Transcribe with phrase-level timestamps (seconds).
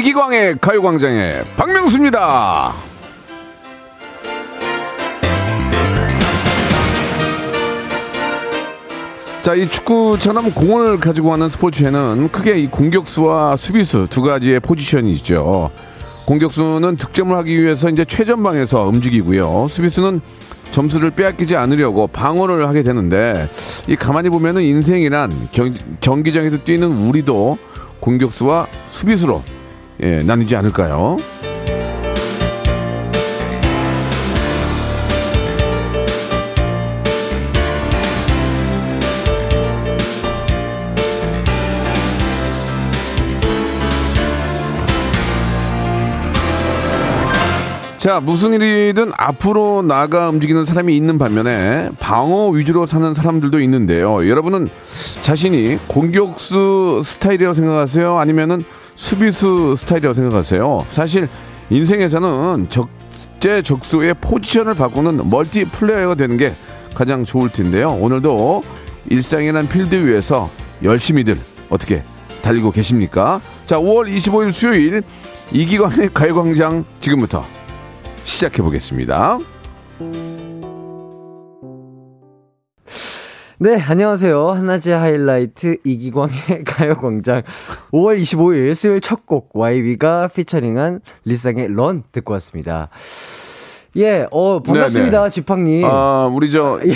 [0.00, 2.72] 이기광의 가요광장의 박명수입니다.
[9.42, 15.70] 자, 이 축구처럼 공을 가지고 가는 스포츠에는 크게 이 공격수와 수비수 두 가지의 포지션이 있죠.
[16.24, 19.66] 공격수는 득점을 하기 위해서 이제 최전방에서 움직이고요.
[19.68, 20.22] 수비수는
[20.70, 23.50] 점수를 빼앗기지 않으려고 방어를 하게 되는데
[23.86, 27.58] 이 가만히 보면은 인생이란 경, 경기장에서 뛰는 우리도
[28.00, 29.42] 공격수와 수비수로
[30.02, 31.18] 예, 나뉘지 않을까요?
[48.00, 54.26] 자, 무슨 일이든 앞으로 나가 움직이는 사람이 있는 반면에 방어 위주로 사는 사람들도 있는데요.
[54.26, 54.68] 여러분은
[55.20, 58.16] 자신이 공격수 스타일이라고 생각하세요?
[58.16, 58.64] 아니면은
[59.00, 60.86] 수비수 스타일이라고 생각하세요?
[60.90, 61.26] 사실
[61.70, 66.54] 인생에서는 적재 적소의 포지션을 바꾸는 멀티 플레이어가 되는 게
[66.94, 67.92] 가장 좋을 텐데요.
[67.92, 68.62] 오늘도
[69.08, 70.50] 일상이란 필드 위에서
[70.82, 71.38] 열심히들
[71.70, 72.04] 어떻게
[72.42, 73.40] 달리고 계십니까?
[73.64, 75.02] 자, 5월 25일 수요일
[75.50, 77.42] 이기광의 가요광장 지금부터
[78.24, 79.38] 시작해 보겠습니다.
[83.62, 84.52] 네, 안녕하세요.
[84.52, 87.42] 한낮의 하이라이트 이기광의 가요광장
[87.92, 92.88] 5월 25일 수요일 첫 곡 YB가 피처링한 리쌍의 런 듣고 왔습니다.
[93.96, 95.30] 예, 어, 반갑습니다, 네, 네.
[95.30, 95.84] 지팡님.
[95.84, 96.92] 아, 우리 저, 예.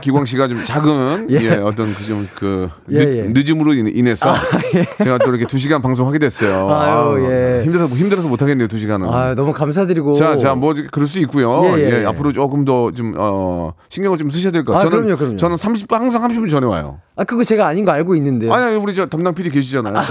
[0.00, 3.22] 기광 씨가 좀 작은, 예, 예 어떤 그 좀, 그, 예, 늦, 예.
[3.24, 4.34] 늦음으로 인해서 아,
[4.76, 4.84] 예.
[5.02, 6.68] 제가 또 이렇게 두 시간 방송하게 됐어요.
[6.70, 7.62] 아유, 아, 예.
[7.64, 9.08] 힘들어서, 힘들어서 못하겠네요, 두 시간은.
[9.08, 10.12] 아 너무 감사드리고.
[10.14, 11.76] 자, 자, 뭐, 그럴 수 있고요.
[11.76, 14.86] 예, 앞으로 조금 더 좀, 어, 신경을 좀 쓰셔야 될 것 같아요.
[14.86, 15.36] 아, 저는, 그럼요, 그럼요.
[15.38, 17.00] 저는 30, 항상 30분 전에 와요.
[17.16, 18.52] 아, 그거 제가 아닌 거 알고 있는데요.
[18.54, 19.96] 아니, 아니 우리 저 담당 PD 계시잖아요.
[19.96, 20.02] 아,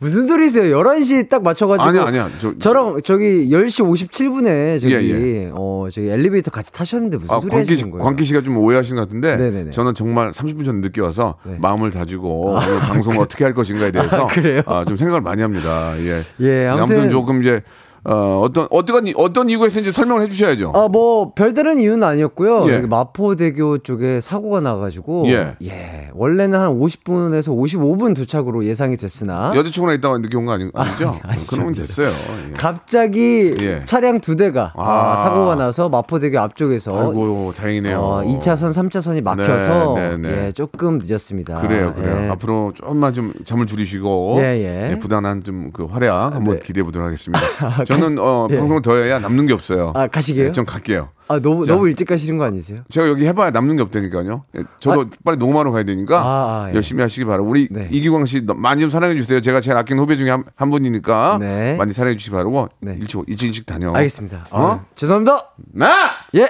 [0.00, 0.78] 무슨 소리세요?
[0.78, 1.86] 11시 딱 맞춰가지고.
[1.86, 2.30] 아니야, 아니야.
[2.58, 7.72] 저, 랑 저기 10시 57분에 저기, 어, 저기 엘리베이터 같이 타셨는데 무슨 아, 소리 광기,
[7.72, 8.04] 하시는 거예요?
[8.04, 9.36] 광기 씨가 좀 오해하신 것 같은데.
[9.36, 9.70] 네네네.
[9.70, 11.56] 저는 정말 30분 전 늦게 와서 네.
[11.60, 14.26] 마음을 다지고 아, 방송을 어떻게 할 것인가에 대해서.
[14.66, 14.78] 아?
[14.78, 15.94] 아, 좀 생각을 많이 합니다.
[15.98, 16.22] 예.
[16.40, 17.62] 예, 아무튼, 아무튼 조금 이제
[18.04, 20.70] 어, 어떤, 어떤, 어떤 이유가 있었는지 설명을 해 주셔야죠.
[20.70, 22.68] 어, 뭐, 별다른 이유는 아니었고요.
[22.68, 22.78] 예.
[22.80, 25.24] 마포대교 쪽에 사고가 나가지고.
[25.28, 25.56] 예.
[25.64, 26.08] 예.
[26.14, 29.52] 원래는 한 50분에서 55분 도착으로 예상이 됐으나.
[29.54, 31.14] 여자친구랑 있다가 늦게 온 거 아니, 아니죠?
[31.22, 32.08] 아니, 그러면 됐어요.
[32.08, 32.52] 예.
[32.54, 33.82] 갑자기 예.
[33.84, 35.12] 차량 두 대가 아.
[35.12, 35.16] 아.
[35.16, 37.08] 사고가 나서 마포대교 앞쪽에서.
[37.10, 37.98] 아이고, 다행이네요.
[37.98, 39.94] 어, 2차선, 3차선이 막혀서.
[39.94, 40.46] 네, 네, 네.
[40.46, 41.60] 예, 조금 늦었습니다.
[41.60, 42.24] 그래요, 그래요.
[42.24, 42.28] 예.
[42.30, 44.36] 앞으로 조금만 좀 잠을 줄이시고.
[44.40, 44.90] 예, 예.
[44.92, 46.62] 예 부단한 좀 그 활약 한번 네.
[46.62, 47.40] 기대해 보도록 하겠습니다.
[48.00, 48.56] 저는 어, 예.
[48.58, 49.92] 방송을 더 해야 남는 게 없어요.
[49.94, 50.46] 아 가시게요?
[50.48, 51.10] 네, 좀 갈게요.
[51.28, 52.82] 아 너무 자, 너무 일찍 가시는 거 아니세요?
[52.90, 54.44] 제가 여기 해봐야 남는 게 없다니까요.
[54.56, 56.74] 예, 저도 아, 빨리 녹음하러 가야 되니까 아, 아, 예.
[56.74, 57.48] 열심히 하시기 바라고.
[57.48, 57.88] 우리 네.
[57.90, 59.40] 이기광 씨 많이 좀 사랑해 주세요.
[59.40, 61.76] 제가 제일 아끼는 후배 중에 한, 한 분이니까 네.
[61.76, 62.68] 많이 사랑해 주시기 바라고.
[62.80, 62.96] 네.
[63.00, 63.92] 일찍 일찍 일찍 다녀.
[63.92, 64.46] 알겠습니다.
[64.50, 64.66] 어?
[64.66, 65.52] 아, 죄송합니다.
[65.72, 65.88] 나
[66.34, 66.48] 예.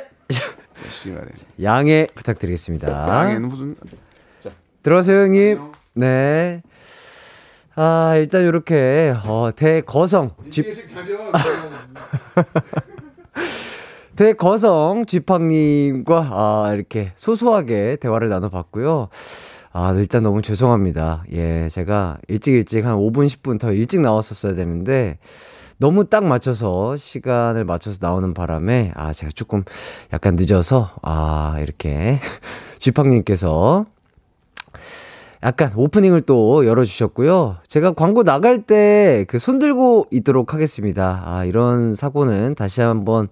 [1.62, 3.08] 양해 부탁드리겠습니다.
[3.08, 3.76] 양해는 무슨?
[4.42, 4.50] 자.
[4.82, 5.60] 들어가세요 형님.
[5.94, 6.62] 네.
[7.74, 10.66] 아, 일단 이렇게 어, 대거성 집
[14.16, 19.08] 대거성 쥐팡님과 아, 이렇게 소소하게 대화를 나눠봤고요.
[19.72, 21.24] 아, 일단 너무 죄송합니다.
[21.32, 25.18] 예, 제가 일찍 일찍 한 5분, 10분 더 일찍 나왔었어야 되는데,
[25.78, 29.64] 너무 딱 맞춰서, 시간을 맞춰서 나오는 바람에, 아, 제가 조금
[30.12, 32.20] 약간 늦어서, 아, 이렇게,
[32.78, 33.86] 쥐팡님께서
[35.44, 37.56] 약간 오프닝을 또 열어주셨고요.
[37.66, 41.22] 제가 광고 나갈 때 그 손 들고 있도록 하겠습니다.
[41.24, 43.28] 아, 이런 사고는 다시 한번,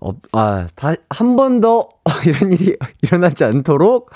[0.00, 1.88] 어, 아, 다, 한번 더
[2.26, 4.10] 이런 일이 일어나지 않도록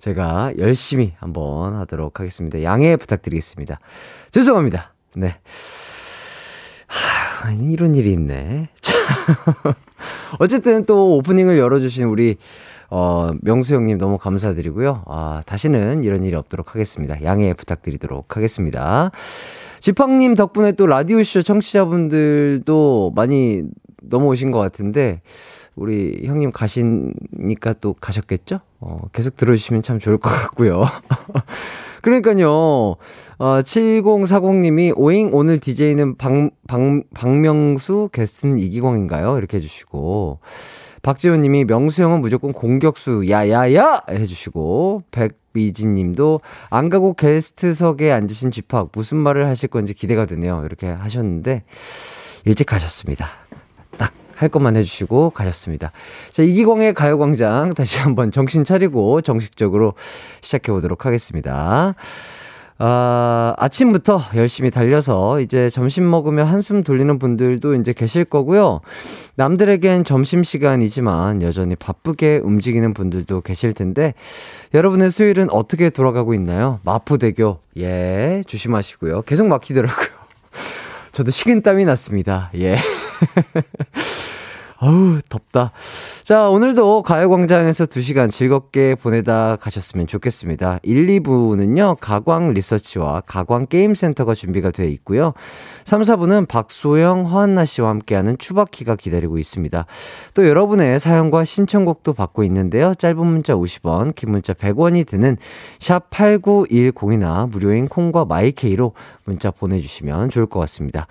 [0.00, 2.62] 제가 열심히 한번 하도록 하겠습니다.
[2.62, 3.78] 양해 부탁드리겠습니다.
[4.30, 4.94] 죄송합니다.
[5.16, 5.36] 네.
[6.86, 8.68] 하, 이런 일이 있네.
[10.40, 12.36] 어쨌든 또 오프닝을 열어주신 우리
[12.90, 15.04] 어, 명수 형님 너무 감사드리고요.
[15.06, 17.22] 아, 다시는 이런 일이 없도록 하겠습니다.
[17.22, 19.12] 양해 부탁드리도록 하겠습니다.
[19.78, 23.62] 지팡님 덕분에 또 라디오쇼 청취자분들도 많이
[24.02, 25.22] 넘어오신 것 같은데,
[25.76, 28.60] 우리 형님 가시니까 또 가셨겠죠?
[28.80, 30.84] 어, 계속 들어주시면 참 좋을 것 같고요.
[32.02, 32.96] 그러니까요, 어,
[33.38, 36.80] 7040님이, 오잉, 오늘 DJ는 박, 박,
[37.14, 39.38] 박명수, 게스트는 이기광인가요?
[39.38, 40.40] 이렇게 해주시고,
[41.02, 44.02] 박지훈 님이 명수 형은 무조건 공격수, 야야야!
[44.10, 50.62] 해주시고, 백미진 님도 안 가고 게스트석에 앉으신 집합, 무슨 말을 하실 건지 기대가 되네요.
[50.64, 51.64] 이렇게 하셨는데,
[52.44, 53.28] 일찍 가셨습니다.
[53.98, 55.92] 딱 할 것만 해주시고 가셨습니다.
[56.30, 59.92] 자, 이기광의 가요광장 다시 한번 정신 차리고 정식적으로
[60.40, 61.94] 시작해 보도록 하겠습니다.
[62.82, 68.80] 아, 아침부터 열심히 달려서 이제 점심 먹으며 한숨 돌리는 분들도 이제 계실 거고요.
[69.34, 74.14] 남들에겐 점심시간이지만 여전히 바쁘게 움직이는 분들도 계실 텐데,
[74.72, 76.80] 여러분의 수요일은 어떻게 돌아가고 있나요?
[76.84, 79.22] 마포대교, 예, 조심하시고요.
[79.22, 80.08] 계속 막히더라고요.
[81.12, 82.50] 저도 식은땀이 났습니다.
[82.56, 82.76] 예.
[84.82, 85.72] 어우, 덥다.
[86.22, 90.78] 자, 오늘도 가요광장에서 2시간 즐겁게 보내다 가셨으면 좋겠습니다.
[90.82, 95.34] 1, 2부는요, 가광 리서치와 가광 게임센터가 준비가 되어 있고요.
[95.84, 99.84] 3, 4부는 박소영, 허한나 씨와 함께하는 추바키가 기다리고 있습니다.
[100.32, 102.94] 또 여러분의 사연과 신청곡도 받고 있는데요.
[102.94, 105.36] 짧은 문자 50원, 긴 문자 100원이 드는
[105.78, 108.94] 샵8910이나 무료인 콩과 마이케이로
[109.26, 111.06] 문자 보내주시면 좋을 것 같습니다.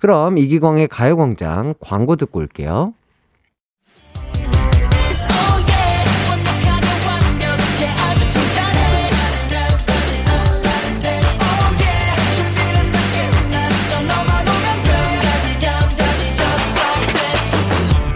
[0.00, 2.94] 그럼 이기광의 가요광장 광고 듣고 올게요.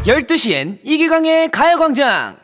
[0.07, 2.37] 12시엔 이기광의 가요광장!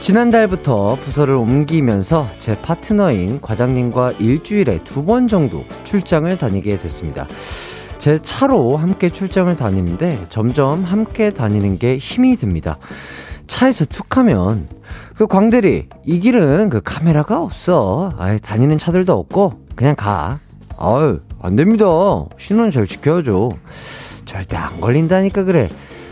[0.00, 7.26] 지난달부터 부서를 옮기면서 제 파트너인 과장님과 일주일에 두 번 정도 출장을 다니게 됐습니다.
[8.04, 12.76] 제 차로 함께 출장을 다니는데 점점 함께 다니는 게 힘이 듭니다.
[13.46, 14.68] 차에서 툭 하면
[15.16, 18.12] 그 광대리 이 길은 그 카메라가 없어.
[18.18, 20.38] 아예 다니는 차들도 없고 그냥 가.
[20.76, 21.86] 아유 안 됩니다.
[22.36, 23.52] 신호는 잘 지켜야죠.
[24.26, 25.70] 절대 안 걸린다니까 그래.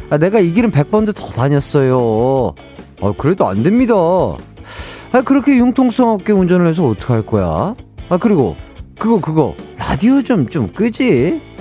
[0.08, 2.54] 아, 내가 이 길은 100번도 더 다녔어요.
[3.02, 3.92] 아, 그래도 안 됩니다.
[3.94, 7.74] 아, 그렇게 융통성 없게 운전을 해서 어떡할 거야?
[8.08, 8.56] 아, 그리고
[8.98, 11.51] 그거 그거 라디오 좀 좀 끄지.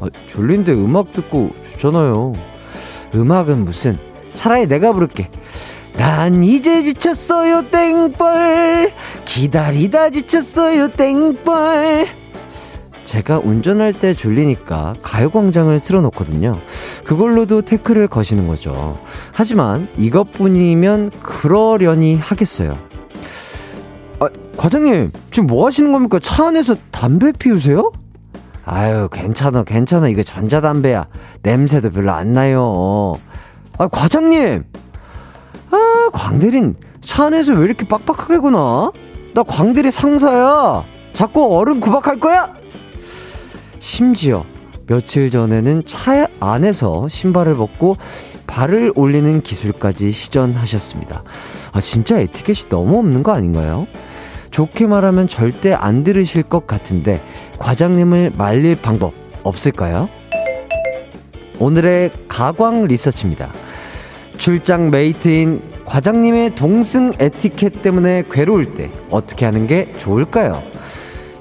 [0.00, 2.34] 아, 졸린데 음악 듣고 좋잖아요.
[3.14, 3.98] 음악은 무슨
[4.34, 5.30] 차라리 내가 부를게.
[5.98, 8.92] 난 이제 지쳤어요 땡벌
[9.24, 12.06] 기다리다 지쳤어요 땡벌
[13.02, 16.60] 제가 운전할 때 졸리니까 가요광장을 틀어놓거든요
[17.04, 19.02] 그걸로도 태클을 거시는 거죠
[19.32, 22.78] 하지만 이것뿐이면 그러려니 하겠어요
[24.20, 27.90] 아, 과장님 지금 뭐 하시는 겁니까 차 안에서 담배 피우세요?
[28.70, 30.08] 아유, 괜찮아, 괜찮아.
[30.08, 31.06] 이거 전자담배야.
[31.42, 33.16] 냄새도 별로 안 나요.
[33.78, 34.62] 아, 과장님!
[35.70, 38.92] 아, 광대린 차 안에서 왜 이렇게 빡빡하게 구나?
[39.34, 40.84] 나 광대리 상사야!
[41.14, 42.54] 자꾸 어른 구박할 거야?
[43.78, 44.44] 심지어
[44.86, 47.96] 며칠 전에는 차 안에서 신발을 벗고
[48.46, 51.22] 발을 올리는 기술까지 시전하셨습니다.
[51.72, 53.86] 아, 진짜 에티켓이 너무 없는 거 아닌가요?
[54.50, 57.22] 좋게 말하면 절대 안 들으실 것 같은데
[57.58, 59.12] 과장님을 말릴 방법
[59.42, 60.08] 없을까요?
[61.58, 63.50] 오늘의 가광 리서치입니다.
[64.38, 70.62] 출장 메이트인 과장님의 동승 에티켓 때문에 괴로울 때 어떻게 하는 게 좋을까요?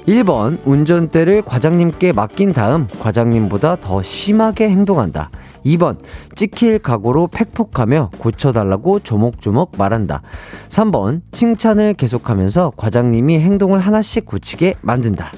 [0.07, 5.29] 1번 운전대를 과장님께 맡긴 다음 과장님보다 더 심하게 행동한다.
[5.65, 5.97] 2번
[6.33, 10.21] 찍힐 각오로 팩폭하며 고쳐달라고 조목조목 말한다.
[10.69, 15.31] 3번 칭찬을 계속하면서 과장님이 행동을 하나씩 고치게 만든다.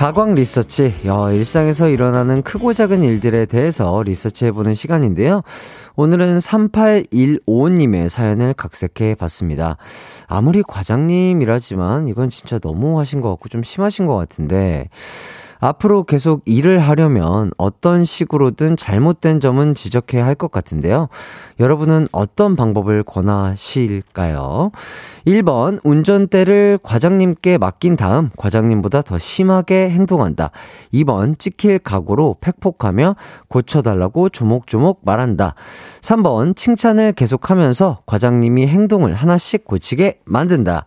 [0.00, 5.42] 가광 리서치, 야, 일상에서 일어나는 크고 작은 일들에 대해서 리서치해보는 시간인데요.
[5.94, 9.76] 오늘은 3815님의 사연을 각색해 봤습니다.
[10.26, 14.88] 아무리 과장님이라지만 이건 진짜 너무 하신 것 같고 좀 심하신 것 같은데,
[15.60, 21.08] 앞으로 계속 일을 하려면 어떤 식으로든 잘못된 점은 지적해야 할 것 같은데요.
[21.60, 24.70] 여러분은 어떤 방법을 권하실까요?
[25.26, 30.50] 1번, 운전대를 과장님께 맡긴 다음 과장님보다 더 심하게 행동한다.
[30.94, 33.16] 2번, 찍힐 각오로 팩폭하며
[33.48, 35.54] 고쳐달라고 조목조목 말한다.
[36.00, 40.86] 3번, 칭찬을 계속하면서 과장님이 행동을 하나씩 고치게 만든다.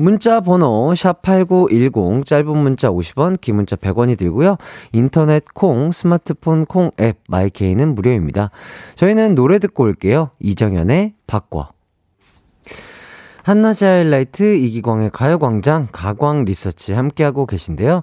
[0.00, 4.56] 문자 번호 샵8910 짧은 문자 50원 긴 문자 100원이 들고요.
[4.92, 8.52] 인터넷 콩 스마트폰 콩 앱 마이케이는 무료입니다.
[8.94, 10.30] 저희는 노래 듣고 올게요.
[10.38, 11.72] 이정현의 바꿔
[13.42, 18.02] 한낮의 하이라이트 이기광의 가요광장 가광 리서치 함께하고 계신데요.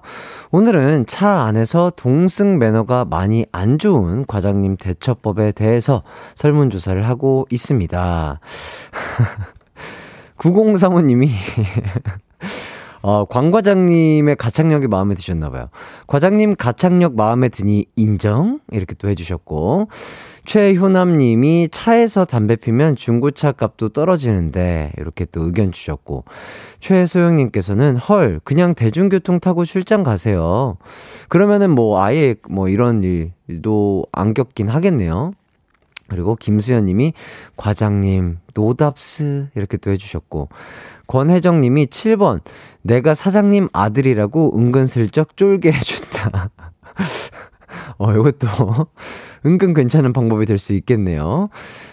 [0.50, 6.02] 오늘은 차 안에서 동승 매너가 많이 안 좋은 과장님 대처법에 대해서
[6.34, 8.40] 설문조사를 하고 있습니다.
[10.38, 11.28] 9035님이
[13.02, 15.68] 어, 광 과장님의 가창력이 마음에 드셨나봐요.
[16.08, 18.58] 과장님 가창력 마음에 드니 인정?
[18.72, 19.88] 이렇게 또 해주셨고.
[20.46, 26.24] 최효남님이 차에서 담배 피면 중고차 값도 떨어지는데 이렇게 또 의견 주셨고
[26.80, 30.76] 최소영님께서는 헐 그냥 대중교통 타고 출장 가세요.
[31.28, 35.32] 그러면은 뭐 아예 뭐 이런 일도 안 겪긴 하겠네요.
[36.08, 37.12] 그리고 김수현 님이
[37.56, 40.48] 과장님 노답스 이렇게 또 해주셨고
[41.06, 42.40] 권혜정 님이 7번
[42.82, 46.50] 내가 사장님 아들이라고 은근슬쩍 쫄게 해준다.
[47.98, 48.48] 어, 이것도
[49.44, 51.50] 은근 괜찮은 방법이 될 수 있겠네요.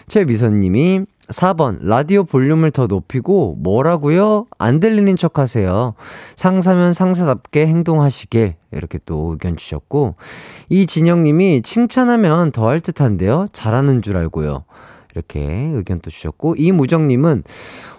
[0.08, 4.46] 최미선 님이 4번 라디오 볼륨을 더 높이고 뭐라고요?
[4.58, 5.94] 안 들리는 척 하세요.
[6.36, 10.16] 상사면 상사답게 행동하시길 이렇게 또 의견 주셨고
[10.68, 13.46] 이진영 님이 칭찬하면 더 할 듯한데요.
[13.52, 14.64] 잘하는 줄 알고요.
[15.14, 15.40] 이렇게
[15.72, 17.44] 의견 또 주셨고 이무정 님은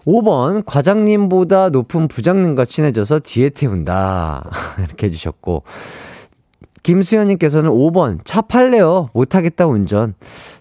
[0.06, 4.50] 5번 과장님보다 높은 부장님과 친해져서 뒤에 태운다
[4.86, 5.64] 이렇게 해 주셨고
[6.84, 10.14] 김수현님께서는 5번 차 팔래요 못하겠다 운전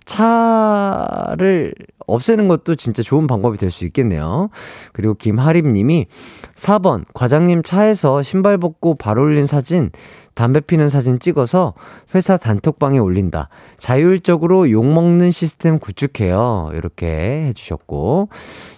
[0.05, 1.75] 차를
[2.07, 4.51] 없애는 것도 진짜 좋은 방법이 될 수 있겠네요.
[4.93, 6.07] 그리고 김하림 님이
[6.55, 9.91] 4번 과장님 차에서 신발 벗고 발 올린 사진
[10.35, 11.75] 담배 피는 사진 찍어서
[12.15, 13.49] 회사 단톡방에 올린다.
[13.79, 16.71] 자율적으로 욕먹는 시스템 구축해요.
[16.75, 17.07] 이렇게
[17.47, 18.29] 해주셨고.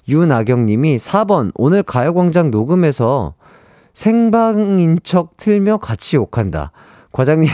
[0.08, 3.34] 윤아경님이 4번, 오늘 가요광장 녹음해서
[3.94, 6.72] 생방인 척 틀며 같이 욕한다.
[7.12, 7.52] 과장님이,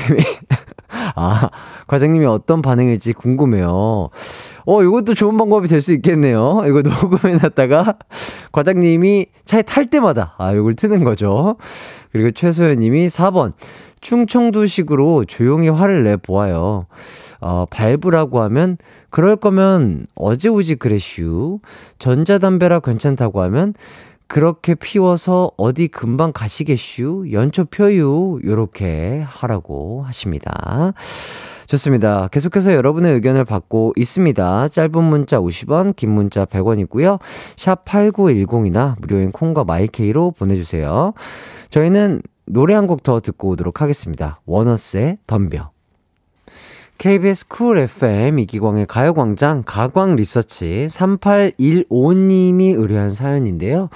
[1.14, 1.48] 아,
[1.86, 4.10] 과장님이 어떤 반응일지 궁금해요.
[4.64, 6.62] 어, 이것도 좋은 방법이 될 수 있겠네요.
[6.66, 7.96] 이거 녹음해놨다가
[8.52, 11.56] 과장님이 차에 탈 때마다, 아, 이걸 트는 거죠.
[12.12, 13.52] 그리고 최소연 님이 4번,
[14.00, 16.86] 충청도식으로 조용히 화를 내 보아요.
[17.40, 18.76] 어, 발부라고 하면
[19.10, 21.58] 그럴 거면 어제 오지 그래슈.
[21.98, 23.74] 전자담배라 괜찮다고 하면
[24.32, 27.26] 그렇게 피워서 어디 금방 가시겠슈.
[27.32, 28.40] 연초 펴유.
[28.42, 30.94] 요렇게 하라고 하십니다.
[31.66, 32.28] 좋습니다.
[32.28, 34.68] 계속해서 여러분의 의견을 받고 있습니다.
[34.70, 37.20] 짧은 문자 50원, 긴 문자 100원이고요.
[37.58, 41.12] 샵 8910이나 무료인 콩과 마이케이로 보내주세요.
[41.68, 44.40] 저희는 노래 한 곡 더 듣고 오도록 하겠습니다.
[44.46, 45.71] 워너스의 덤벼.
[47.02, 53.88] KBS 쿨 FM 이기광의 가요광장 가광 리서치 3815님이 의뢰한 사연인데요.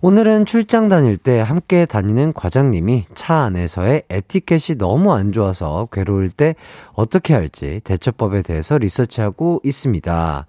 [0.00, 6.56] 오늘은 출장 다닐 때 함께 다니는 과장님이 차 안에서의 에티켓이 너무 안 좋아서 괴로울 때
[6.92, 10.46] 어떻게 할지 대처법에 대해서 리서치하고 있습니다.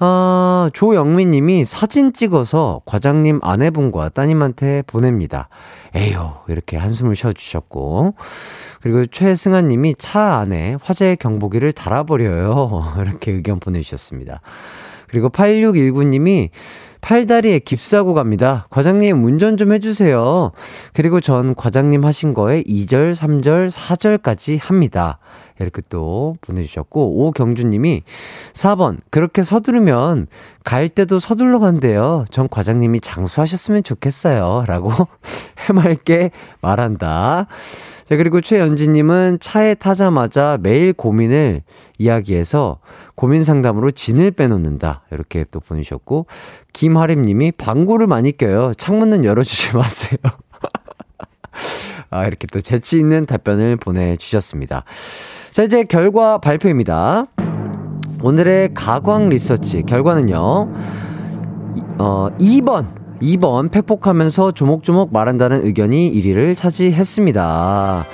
[0.00, 5.48] 아, 조영민 님이 사진 찍어서 과장님 아내분과 따님한테 보냅니다.
[5.96, 8.14] 에휴, 이렇게 한숨을 쉬어주셨고.
[8.80, 12.96] 그리고 최승아 님이 차 안에 화재 경보기를 달아버려요.
[13.00, 14.40] 이렇게 의견 보내주셨습니다.
[15.08, 16.50] 그리고 8619님이
[17.00, 18.66] 팔다리에 깁사고 갑니다.
[18.70, 20.52] 과장님 운전 좀 해주세요.
[20.92, 25.18] 그리고 전 과장님 하신 거에 2절, 3절, 4절까지 합니다.
[25.60, 28.02] 이렇게 또 보내주셨고, 오경주님이
[28.52, 30.28] 4번, 그렇게 서두르면
[30.64, 32.24] 갈 때도 서둘러 간대요.
[32.30, 34.64] 전 과장님이 장수하셨으면 좋겠어요.
[34.66, 34.92] 라고
[35.66, 36.30] 해맑게
[36.60, 37.46] 말한다.
[38.08, 41.60] 자, 그리고 최연지님은 차에 타자마자 매일 고민을
[41.98, 42.78] 이야기해서
[43.14, 45.02] 고민 상담으로 진을 빼놓는다.
[45.10, 46.26] 이렇게 또 보내주셨고,
[46.72, 48.72] 김하림님이 방구를 많이 껴요.
[48.78, 50.16] 창문은 열어주지 마세요.
[52.08, 54.84] 아, 이렇게 또 재치 있는 답변을 보내주셨습니다.
[55.50, 57.26] 자, 이제 결과 발표입니다.
[58.22, 60.38] 오늘의 가광 리서치 결과는요,
[61.98, 62.86] 어, 2번.
[63.20, 68.06] 2번 팩폭하면서 조목조목 말한다는 의견이 1위를 차지했습니다.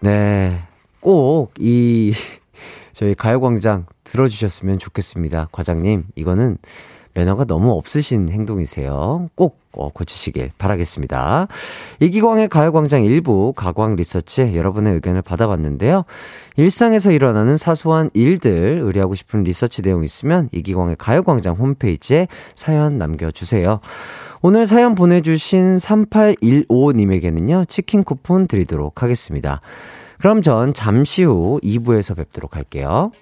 [0.00, 0.58] 네.
[1.00, 2.12] 꼭 이
[2.92, 5.48] 저희 가요광장 들어주셨으면 좋겠습니다.
[5.52, 6.58] 과장님, 이거는
[7.14, 9.28] 매너가 너무 없으신 행동이세요.
[9.34, 11.48] 꼭 어, 고치시길 바라겠습니다.
[12.00, 16.04] 이기광의 가요광장 일부 가광 리서치 여러분의 의견을 받아봤는데요.
[16.56, 23.80] 일상에서 일어나는 사소한 일들 의뢰하고 싶은 리서치 내용 있으면 이기광의 가요광장 홈페이지에 사연 남겨주세요.
[24.42, 29.60] 오늘 사연 보내주신 3815님에게는요, 치킨 쿠폰 드리도록 하겠습니다.
[30.18, 33.12] 그럼 전 잠시 후 2부에서 뵙도록 할게요.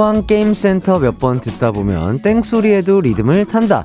[0.00, 3.84] 가광게임센터 몇 번 듣다 보면 땡소리에도 리듬을 탄다.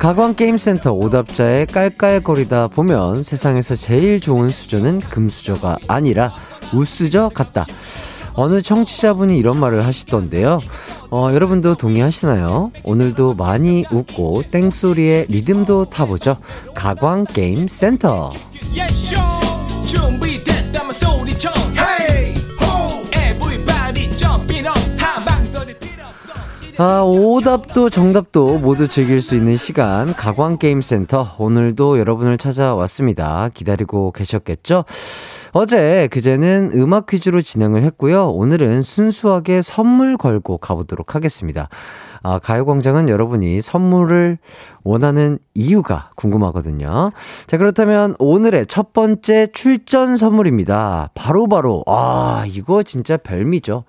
[0.00, 6.34] 가광게임센터 오답자의 깔깔거리다 보면 세상에서 제일 좋은 수저는 금수저가 아니라
[6.72, 7.64] 우수저 같다.
[8.34, 10.58] 어느 청취자분이 이런 말을 하시던데요.
[11.12, 12.72] 어, 여러분도 동의하시나요?
[12.82, 16.36] 오늘도 많이 웃고 땡소리에 리듬도 타보죠.
[16.74, 18.30] 가광게임센터.
[18.76, 19.14] yes,
[26.76, 33.48] 아, 오답도 정답도 모두 즐길 수 있는 시간 가광게임센터 오늘도 여러분을 찾아왔습니다.
[33.54, 34.84] 기다리고 계셨겠죠?
[35.52, 38.28] 어제 그제는 음악 퀴즈로 진행을 했고요.
[38.30, 41.68] 오늘은 순수하게 선물 걸고 가보도록 하겠습니다.
[42.24, 44.38] 아, 가요광장은 여러분이 선물을
[44.82, 47.12] 원하는 이유가 궁금하거든요.
[47.46, 51.10] 자, 그렇다면 오늘의 첫 번째 출전 선물입니다.
[51.14, 53.84] 바로바로, 아, 이거 진짜 별미죠.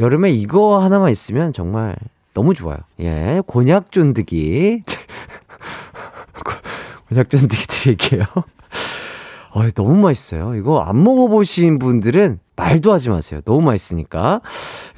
[0.00, 1.94] 여름에 이거 하나만 있으면 정말
[2.34, 2.78] 너무 좋아요.
[3.00, 4.82] 예, 곤약 쫀득이.
[7.08, 8.24] 곤약 쫀득이 드릴게요.
[9.54, 10.56] 어, 너무 맛있어요.
[10.56, 13.40] 이거 안 먹어보신 분들은 말도 하지 마세요.
[13.44, 14.40] 너무 맛있으니까.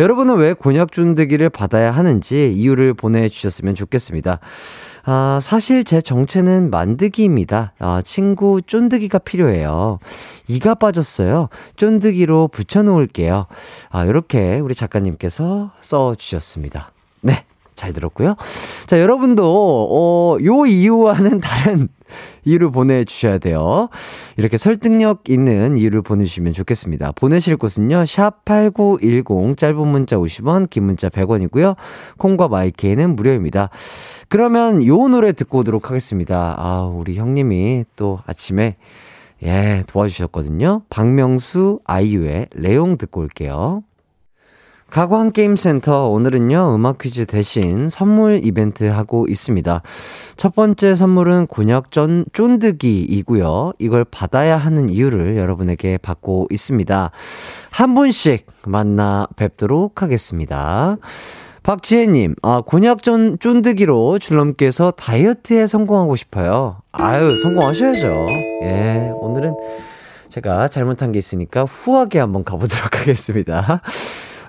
[0.01, 4.41] 여러분은 왜 곤약 쫀득이를 받아야 하는지 이유를 보내주셨으면 좋겠습니다.
[5.05, 7.75] 아, 사실 제 정체는 만드기입니다.
[7.79, 9.99] 아, 친구 쫀득이가 필요해요.
[10.49, 11.49] 이가 빠졌어요.
[11.77, 13.45] 쫀득이로 붙여놓을게요.
[13.91, 16.93] 아, 이렇게 우리 작가님께서 써주셨습니다.
[17.77, 17.83] 네.
[17.87, 18.35] 잘 들었고요.
[18.87, 19.45] 자, 여러분도,
[19.91, 21.89] 어, 요 이유와는 다른
[22.45, 23.89] 이유를 보내주셔야 돼요.
[24.37, 27.13] 이렇게 설득력 있는 이유를 보내주시면 좋겠습니다.
[27.13, 31.77] 보내실 곳은요, 샵8910, 짧은 문자 50원, 긴 문자 100원이고요.
[32.19, 33.69] 콩과 마이케이는 무료입니다.
[34.29, 36.55] 그러면 요 노래 듣고 오도록 하겠습니다.
[36.59, 38.77] 아, 우리 형님이 또 아침에,
[39.43, 40.83] 예, 도와주셨거든요.
[40.89, 43.83] 박명수, 아이유의 레옹 듣고 올게요.
[44.91, 49.83] 가광 게임센터 오늘은요 음악 퀴즈 대신 선물 이벤트 하고 있습니다.
[50.37, 53.73] 첫 번째 선물은 곤약 전 쫀득이이고요.
[53.79, 57.11] 이걸 받아야 하는 이유를 여러분에게 받고 있습니다.
[57.71, 60.97] 한 분씩 만나 뵙도록 하겠습니다.
[61.65, 66.79] 박지혜님, 아, 곤약 전 쫀득이로 줄넘기에서 다이어트에 성공하고 싶어요.
[66.93, 68.27] 아유, 성공하셔야죠.
[68.63, 69.53] 예, 오늘은
[70.29, 73.83] 제가 잘못한 게 있으니까 후하게 한번 가보도록 하겠습니다.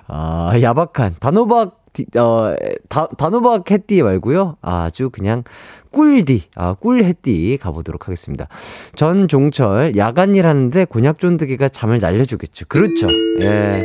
[0.08, 1.78] 아, 야박한, 단호박,
[2.16, 2.54] 어,
[2.88, 5.42] 다, 단호박 해띠 말고요 아주 그냥
[5.90, 8.46] 꿀디, 아, 꿀 해띠 가보도록 하겠습니다.
[8.94, 12.66] 전종철, 야간 일 하는데 곤약 쫀득이가 잠을 날려주겠죠.
[12.68, 13.08] 그렇죠.
[13.40, 13.84] 예.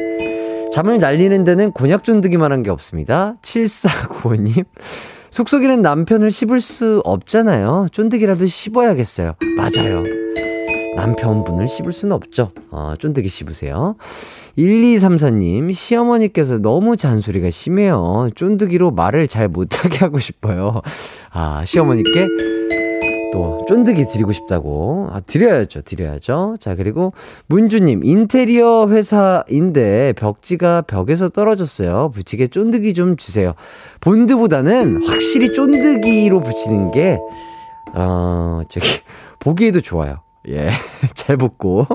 [0.74, 3.36] 잠을 날리는 데는 곤약 쫀득이만 한 게 없습니다.
[3.42, 4.66] 7495님.
[5.32, 7.88] 속속이는 남편을 씹을 수 없잖아요.
[7.92, 9.34] 쫀득이라도 씹어야겠어요.
[9.58, 10.04] 맞아요.
[10.96, 12.52] 남편분을 씹을 수는 없죠.
[12.72, 13.96] 어, 쫀득이 씹으세요.
[14.58, 18.30] 1234님, 시어머니께서 너무 잔소리가 심해요.
[18.36, 20.82] 쫀득이로 말을 잘 못하게 하고 싶어요.
[21.32, 22.28] 아, 시어머니께
[23.34, 25.10] 또 쫀득이 드리고 싶다고.
[25.12, 26.58] 아, 드려야죠, 드려야죠.
[26.60, 27.14] 자, 그리고
[27.48, 32.12] 문주님, 인테리어 회사인데 벽지가 벽에서 떨어졌어요.
[32.14, 33.54] 붙이게 쫀득이 좀 주세요.
[34.02, 37.20] 본드보다는 확실히 쫀득이로 붙이는 게,
[37.96, 38.88] 어, 저기,
[39.40, 40.20] 보기에도 좋아요.
[40.50, 40.70] 예,
[41.16, 41.88] 잘 붙고.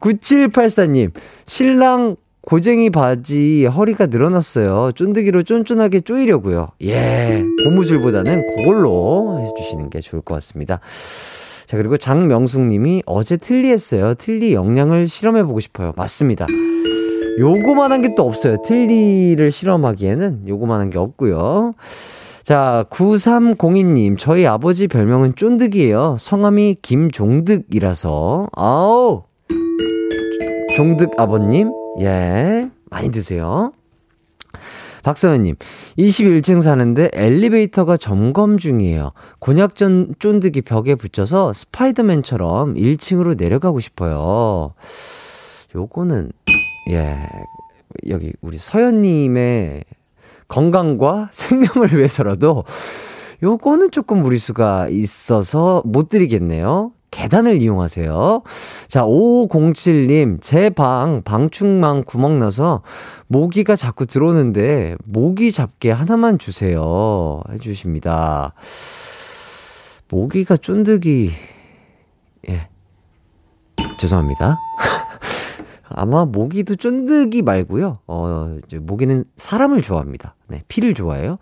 [0.00, 1.12] 9784님,
[1.46, 4.92] 신랑 고쟁이 바지 허리가 늘어났어요.
[4.94, 6.68] 쫀득이로 쫀쫀하게 쪼이려고요.
[6.82, 10.78] 예, 고무줄보다는 그걸로 해주시는 게 좋을 것 같습니다.
[11.66, 14.14] 자, 그리고 장명숙 님이 어제 틀리 했어요.
[14.14, 15.92] 틀리 영양을 실험해보고 싶어요.
[15.96, 16.46] 맞습니다.
[17.40, 18.56] 요거만한 게 또 없어요.
[18.64, 21.74] 틀리를 실험하기에는 요거만한 게 없고요.
[22.46, 26.16] 자, 9302님, 저희 아버지 별명은 쫀득이에요.
[26.20, 28.50] 성함이 김종득이라서.
[28.52, 29.24] 아우!
[30.76, 33.72] 종득 아버님, 예, 많이 드세요.
[35.02, 35.56] 박서연님,
[35.98, 39.10] 21층 사는데 엘리베이터가 점검 중이에요.
[39.40, 44.72] 곤약전 쫀득이 벽에 붙여서 스파이더맨처럼 1층으로 내려가고 싶어요.
[45.74, 46.30] 요거는,
[46.90, 47.16] 예,
[48.08, 49.82] 여기 우리 서연님의
[50.48, 52.64] 건강과 생명을 위해서라도
[53.42, 56.92] 요거는 조금 무리수가 있어서 못 드리겠네요.
[57.10, 58.42] 계단을 이용하세요.
[58.88, 62.82] 자, 5507님, 제 방, 방충망 구멍 나서
[63.26, 67.40] 모기가 자꾸 들어오는데, 모기 잡게 하나만 주세요.
[67.52, 68.52] 해주십니다.
[70.10, 71.30] 모기가 쫀득이,
[72.50, 72.68] 예.
[73.98, 74.56] 죄송합니다.
[75.88, 78.00] 아마 모기도 쫀득이 말고요.
[78.06, 80.34] 어, 모기는 사람을 좋아합니다.
[80.48, 81.38] 네, 피를 좋아해요.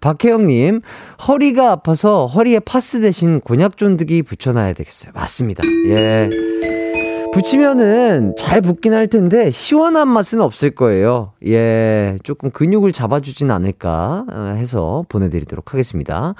[0.00, 0.80] 박혜영님,
[1.26, 5.12] 허리가 아파서 허리에 파스 대신 곤약 쫀득이 붙여놔야 되겠어요.
[5.14, 5.62] 맞습니다.
[5.88, 6.28] 예.
[7.32, 11.32] 붙이면은 잘 붙긴 할 텐데 시원한 맛은 없을 거예요.
[11.46, 16.34] 예, 조금 근육을 잡아주진 않을까 어, 해서 보내드리도록 하겠습니다.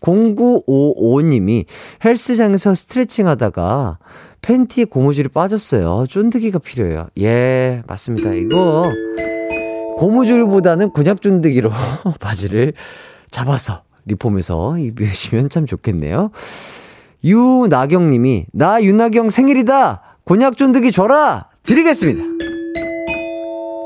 [0.00, 1.66] 0955님이
[2.04, 3.98] 헬스장에서 스트레칭 하다가
[4.42, 6.06] 팬티에 고무줄이 빠졌어요.
[6.08, 7.08] 쫀득이가 필요해요.
[7.18, 8.32] 예, 맞습니다.
[8.32, 8.90] 이거
[9.98, 11.70] 고무줄보다는 곤약 쫀득이로
[12.20, 12.72] 바지를
[13.30, 16.30] 잡아서 리폼해서 입으시면 참 좋겠네요.
[17.22, 20.02] 유나경 님이 나 유나경 생일이다.
[20.24, 21.48] 곤약 쫀득이 줘라.
[21.62, 22.24] 드리겠습니다.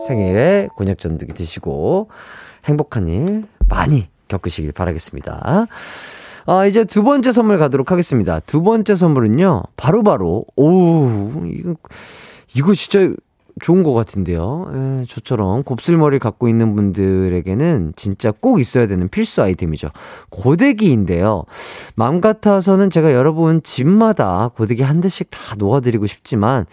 [0.07, 2.11] 생일에 곤약 쫀득이 드시고
[2.67, 5.67] 행복한 일 많이 겪으시길 바라겠습니다.
[6.47, 8.41] 아, 이제 두 번째 선물 가도록 하겠습니다.
[8.41, 11.75] 두 번째 선물은요, 바로바로, 오우, 이거,
[12.55, 13.11] 이거 진짜
[13.63, 14.71] 좋은 것 같은데요.
[14.75, 19.89] 에, 저처럼 곱슬머리를 갖고 있는 분들에게는 진짜 꼭 있어야 되는 필수 아이템이죠.
[20.29, 21.45] 고데기인데요.
[21.95, 26.67] 마음 같아서는 제가 여러분 집마다 고데기 한 대씩 다 놓아드리고 싶지만,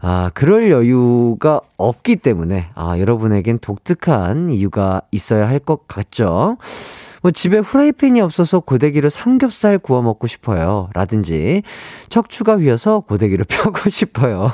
[0.00, 6.56] 아, 그럴 여유가 없기 때문에, 아, 여러분에겐 독특한 이유가 있어야 할 것 같죠?
[7.24, 10.90] 뭐 집에 후라이팬이 없어서 고데기로 삼겹살 구워 먹고 싶어요.
[10.92, 11.62] 라든지
[12.10, 14.52] 척추가 휘어서 고데기로 펴고 싶어요.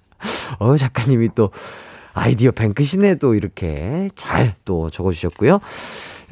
[0.58, 1.50] 어, 작가님이 또
[2.14, 5.60] 아이디어 뱅크시네 또 이렇게 잘 또 적어주셨고요.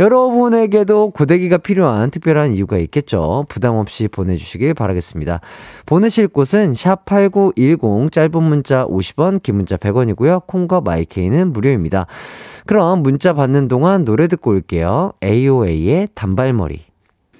[0.00, 3.46] 여러분에게도 고데기가 필요한 특별한 이유가 있겠죠.
[3.48, 5.40] 부담 없이 보내주시길 바라겠습니다.
[5.87, 10.46] 보내실 곳은 샵8910 짧은 문자 50원, 긴 문자 100원이고요.
[10.46, 12.07] 콩과 마이케이는 무료입니다.
[12.66, 15.12] 그럼 문자 받는 동안 노래 듣고 올게요.
[15.22, 16.93] AOA의 단발머리.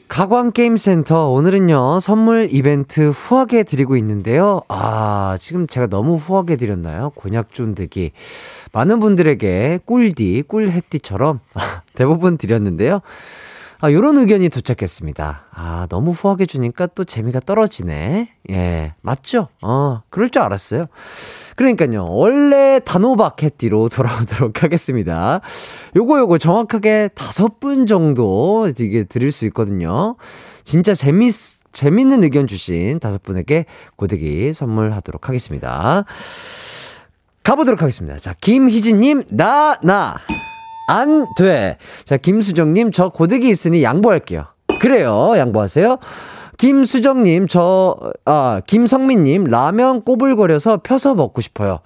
[0.08, 4.60] 가광게임센터 오늘은요 선물 이벤트 후하게 드리고 있는데요.
[4.68, 7.10] 아 지금 제가 너무 후하게 드렸나요?
[7.14, 8.12] 곤약 쫀득이.
[8.72, 11.40] 많은 분들에게 꿀디 꿀해띠처럼
[11.94, 13.00] 대부분 드렸는데요
[13.85, 20.31] 아 요런 의견이 도착했습니다 아 너무 후하게 주니까 또 재미가 떨어지네 예 맞죠 어 그럴
[20.31, 20.87] 줄 알았어요
[21.57, 25.40] 그러니까요, 원래 단호박 해띠로 돌아오도록 하겠습니다.
[25.94, 30.16] 요거 요거 정확하게 다섯 분 정도 이게 드릴 수 있거든요.
[30.64, 31.33] 진짜 재밌,
[31.73, 33.66] 재밌는 의견 주신 다섯 분에게
[33.97, 36.05] 고데기 선물하도록 하겠습니다.
[37.44, 38.16] 가보도록 하겠습니다.
[38.16, 40.16] 자, 김희진님, 나, 나.
[40.88, 41.77] 안 돼.
[42.05, 44.44] 자, 김수정님, 저 고데기 있으니 양보할게요.
[44.81, 45.33] 그래요.
[45.37, 45.99] 양보하세요.
[46.57, 51.81] 김수정님, 저, 아, 김성민님, 라면 꼬불거려서 펴서 먹고 싶어요.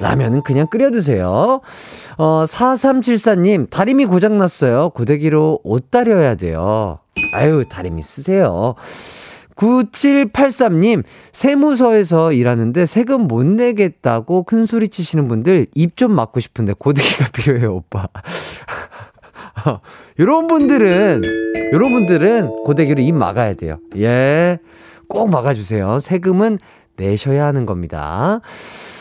[0.00, 1.60] 라면은 그냥 끓여 드세요.
[2.18, 4.90] 어, 4374님, 다리미 고장났어요.
[4.90, 7.00] 고데기로 옷 다려야 돼요.
[7.34, 8.74] 아유, 다리미 쓰세요.
[9.56, 17.26] 9783님, 세무서에서 일하는데 세금 못 내겠다고 큰 소리 치시는 분들 입 좀 막고 싶은데 고데기가
[17.32, 18.08] 필요해요, 오빠.
[20.18, 21.22] 요런 분들은,
[21.72, 23.78] 요런 분들은 고데기로 입 막아야 돼요.
[23.98, 24.58] 예.
[25.08, 25.98] 꼭 막아주세요.
[26.00, 26.58] 세금은
[26.96, 28.40] 내셔야 하는 겁니다.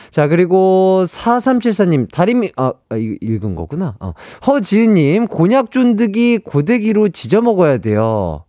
[0.10, 3.96] 자, 그리고 4374님, 다리미, 아, 아 읽은 거구나.
[4.02, 4.14] 어.
[4.46, 8.44] 허지은님, 곤약 쫀득이 고데기로 지져 먹어야 돼요.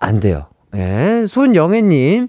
[0.00, 0.46] 안 돼요.
[0.74, 1.24] 예.
[1.26, 2.28] 손영애님,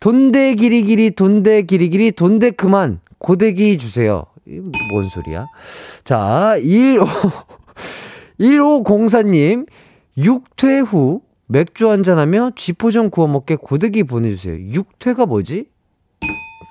[0.00, 4.24] 돈대 기리기리, 돈대 기리기리, 돈대 그만, 고데기 주세요.
[4.44, 5.46] 뭔 소리야?
[6.02, 7.06] 자, 15,
[8.40, 9.66] 1504님,
[10.16, 14.54] 육퇴 후 맥주 한잔하며 쥐포 좀 구워 먹게 고데기 보내주세요.
[14.54, 15.66] 육퇴가 뭐지?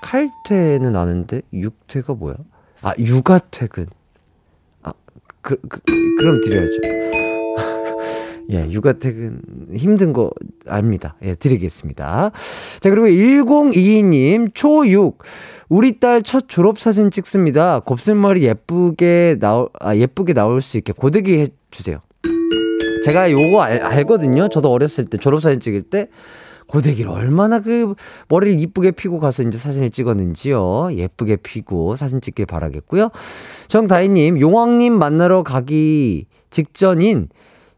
[0.01, 2.35] 칼퇴는 아는데, 육퇴가 뭐야?
[2.81, 3.87] 아, 육아퇴근.
[4.83, 4.93] 아,
[5.41, 5.81] 그, 그,
[6.17, 7.28] 그럼 드려야죠.
[8.51, 9.41] 예, 육아 퇴근
[9.73, 10.31] 힘든 거
[10.67, 11.15] 압니다.
[11.23, 12.31] 예, 드리겠습니다.
[12.79, 15.17] 자, 그리고 1022님, 초6.
[15.69, 17.79] 우리 딸 첫 졸업사진 찍습니다.
[17.79, 21.99] 곱슬머리 예쁘게 나올, 아, 예쁘게 나올 수 있게 고데기 해주세요.
[23.05, 24.49] 제가 요거 알, 알거든요.
[24.49, 26.07] 저도 어렸을 때 졸업사진 찍을 때
[26.67, 27.95] 고데기를 얼마나 그
[28.27, 30.89] 머리를 이쁘게 피고 가서 이제 사진을 찍었는지요.
[30.95, 33.09] 예쁘게 피고 사진 찍길 바라겠고요.
[33.67, 37.29] 정다희님, 용왕님 만나러 가기 직전인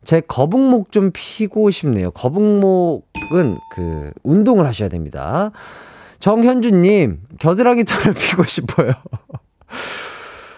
[0.04, 2.12] 제 거북목 좀 피고 싶네요.
[2.12, 5.52] 거북목은 그 운동을 하셔야 됩니다.
[6.20, 8.92] 정현주님, 겨드랑이 털을 피고 싶어요.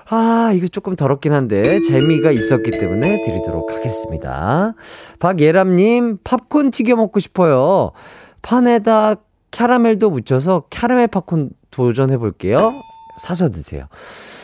[0.10, 4.74] 아, 이거 조금 더럽긴 한데, 재미가 있었기 때문에 드리도록 하겠습니다.
[5.20, 7.92] 박예람님, 팝콘 튀겨 먹고 싶어요.
[8.42, 9.16] 판에다
[9.52, 12.72] 캐러멜도 묻혀서 캐러멜 팝콘 도전해 볼게요.
[13.18, 13.88] 사서 드세요.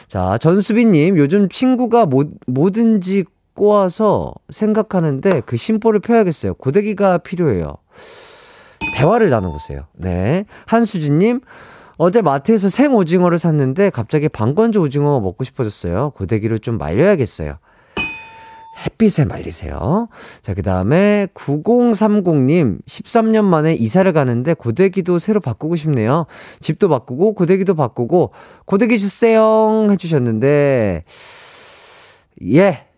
[0.08, 3.26] 자, 전수빈님, 요즘 친구가 뭐, 뭐든지
[3.60, 6.54] 꼬아서 생각하는데 그 심보를 펴야겠어요.
[6.54, 7.74] 고데기가 필요해요.
[8.96, 9.86] 대화를 나눠보세요.
[9.98, 10.46] 네.
[10.66, 11.42] 한수진님,
[11.98, 16.12] 어제 마트에서 생 오징어를 샀는데 갑자기 방건조 오징어가 먹고 싶어졌어요.
[16.12, 17.58] 고데기로 좀 말려야겠어요.
[18.86, 20.08] 햇빛에 말리세요.
[20.42, 26.28] 자, 그 다음에 9030님, 13년 만에 이사를 가는데 고데기도 새로 바꾸고 싶네요.
[26.62, 28.32] 집도 바꾸고, 고데기도 바꾸고,
[28.64, 29.86] 고데기 주세요.
[29.92, 31.04] 해주셨는데,
[32.54, 32.89] 예,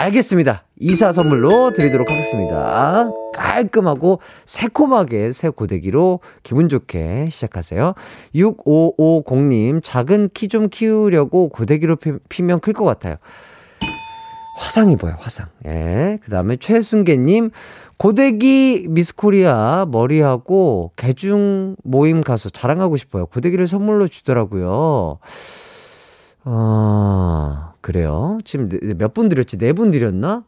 [0.00, 0.62] 알겠습니다.
[0.78, 3.10] 이사 선물로 드리도록 하겠습니다.
[3.34, 7.94] 깔끔하고 새콤하게 새 고데기로 기분 좋게 시작하세요.
[8.34, 13.16] 6550님, 작은 키 좀 키우려고 고데기로 피, 피면 클 것 같아요.
[14.56, 15.48] 화상 입어요, 화상.
[15.66, 16.18] 예.
[16.22, 17.50] 그 다음에 최순계님,
[17.96, 23.26] 고데기 미스코리아 머리하고 개중 모임 가서 자랑하고 싶어요.
[23.26, 25.18] 고데기를 선물로 주더라고요.
[26.44, 28.38] 어, 그래요.
[28.44, 29.56] 지금 몇 분 드렸지?
[29.58, 30.44] 네 분 드렸나?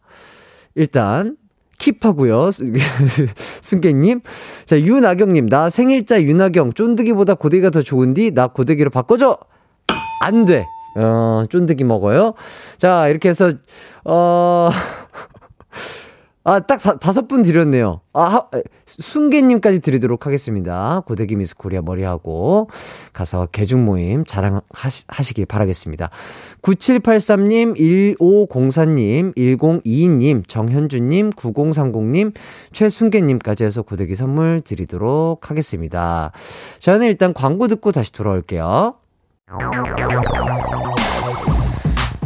[0.74, 1.36] 일단,
[1.78, 2.50] 킵하고요.
[3.62, 4.20] 순계님.
[4.66, 5.48] 자, 윤아경님.
[5.48, 6.72] 나 생일자 윤아경.
[6.74, 8.32] 쫀득이보다 고데기가 더 좋은디?
[8.32, 9.38] 나 고데기로 바꿔줘!
[10.22, 10.66] 안 돼!
[10.96, 12.34] 어, 쫀득이 먹어요.
[12.76, 13.52] 자, 이렇게 해서,
[14.04, 14.70] 어,
[16.42, 18.00] 아, 딱 다, 다섯 분 드렸네요.
[18.14, 18.48] 아, 하,
[18.86, 21.02] 순계님까지 드리도록 하겠습니다.
[21.06, 22.70] 고데기 미스 코리아 머리하고
[23.12, 26.08] 가서 개중 모임 자랑하시길 바라겠습니다.
[26.62, 32.34] 9783님, 1504님, 1022님, 정현주님, 9030님,
[32.72, 36.32] 최순계님까지 해서 고데기 선물 드리도록 하겠습니다.
[36.78, 38.94] 저는 일단 광고 듣고 다시 돌아올게요.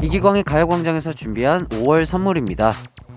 [0.03, 2.74] 이기광의 가요광장에서 준비한 5월 선물입니다.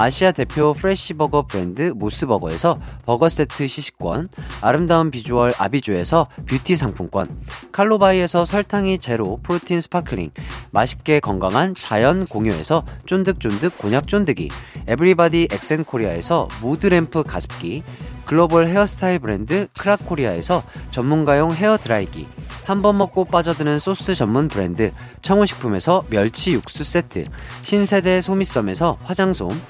[0.00, 4.30] 아시아 대표 fresh burger 브랜드 모스버거에서 버거 세트 시식권,
[4.62, 7.28] 아름다운 비주얼 아비주에서 뷰티 상품권,
[7.70, 10.30] 칼로바이에서 설탕이 제로 protein sparkling,
[10.70, 14.48] 맛있게 건강한 자연 공유에서 쫀득쫀득 곤약 쫀득이,
[14.86, 17.82] 에브리바디 엑센코리아에서 mood lamp 가습기,
[18.24, 22.26] 글로벌 헤어스타일 브랜드 크라코리아에서 전문가용 헤어 드라이기,
[22.64, 27.24] 한 번 먹고 빠져드는 소스 전문 브랜드 청우식품에서 멸치 육수 세트,
[27.64, 29.60] 신세대 소미썸에서 화장솜,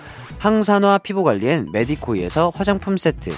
[0.40, 3.30] 항산화 피부관리엔 메디코이에서 화장품 세트,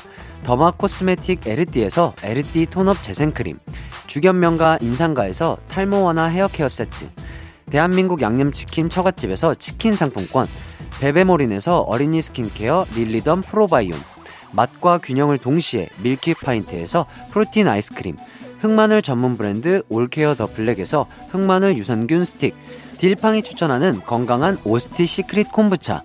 [0.45, 3.59] derma cosmetic 에르띠에서 에르띠 tone-up 재생크림,
[4.07, 7.09] 주견명가 인상가에서 탈모 완화 헤어케어 세트,
[7.71, 10.47] 대한민국 양념치킨 처갓집에서 치킨 상품권,
[11.01, 13.99] 베베모린에서 어린이 스킨케어 릴리덤 프로바이옴,
[14.53, 18.17] 맛과 균형을 동시에 밀키파인트에서 protein 아이스크림,
[18.61, 22.55] 흑마늘 전문 브랜드 올케어 더 블랙에서 흑마늘 유산균 스틱,
[22.99, 26.05] 딜팡이 추천하는 건강한 오스티 시크릿 콤부차,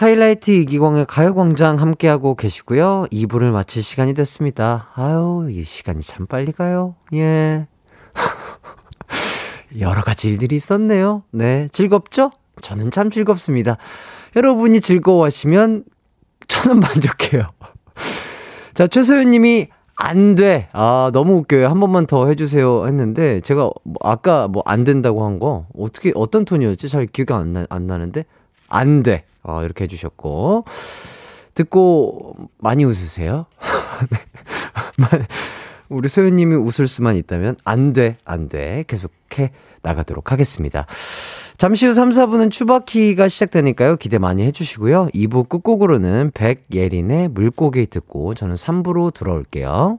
[0.00, 3.04] 하이라이트 이기광의 가요광장 함께하고 계시고요.
[3.12, 4.88] 2부를 마칠 시간이 됐습니다.
[4.94, 6.94] 아유, 이 시간이 참 빨리 가요.
[7.12, 7.66] 예.
[9.78, 11.24] 여러 가지 일들이 있었네요.
[11.32, 11.68] 네.
[11.72, 12.30] 즐겁죠?
[12.62, 13.76] 저는 참 즐겁습니다.
[14.36, 15.84] 여러분이 즐거워하시면
[16.48, 17.42] 저는 만족해요.
[18.72, 20.70] 자, 최소연 님이 안 돼.
[20.72, 21.68] 아, 너무 웃겨요.
[21.68, 22.86] 한 번만 더 해주세요.
[22.86, 26.88] 했는데, 제가 뭐 아까 뭐 안 된다고 한 거, 어떻게, 어떤 톤이었지?
[26.88, 28.24] 잘 기억이 안, 나, 안 나는데,
[28.66, 29.24] 안 돼.
[29.42, 30.64] 어, 이렇게 해주셨고.
[31.54, 33.46] 듣고 많이 웃으세요?
[34.98, 35.26] 네.
[35.88, 38.84] 우리 소연님이 웃을 수만 있다면, 안 돼, 안 돼.
[38.86, 39.50] 계속해
[39.82, 40.86] 나가도록 하겠습니다.
[41.56, 43.96] 잠시 후 3, 4분은 추바키가 시작되니까요.
[43.96, 45.08] 기대 많이 해주시고요.
[45.14, 49.98] 2부 끝곡으로는 백예린의 물고기 듣고 저는 3부로 돌아올게요.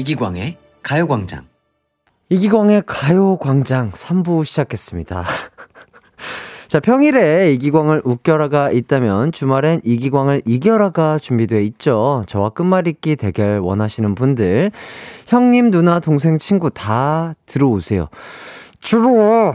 [0.00, 1.44] 이기광의 가요광장.
[2.30, 5.24] 이기광의 가요광장 3부 시작했습니다.
[6.68, 12.24] 자, 평일에 이기광을 웃겨라가 있다면 주말엔 이기광을 이겨라가 준비되어 있죠.
[12.28, 14.70] 저와 끝말잇기 대결 원하시는 분들,
[15.26, 18.08] 형님, 누나, 동생, 친구 다 들어오세요.
[18.80, 19.52] 들어와!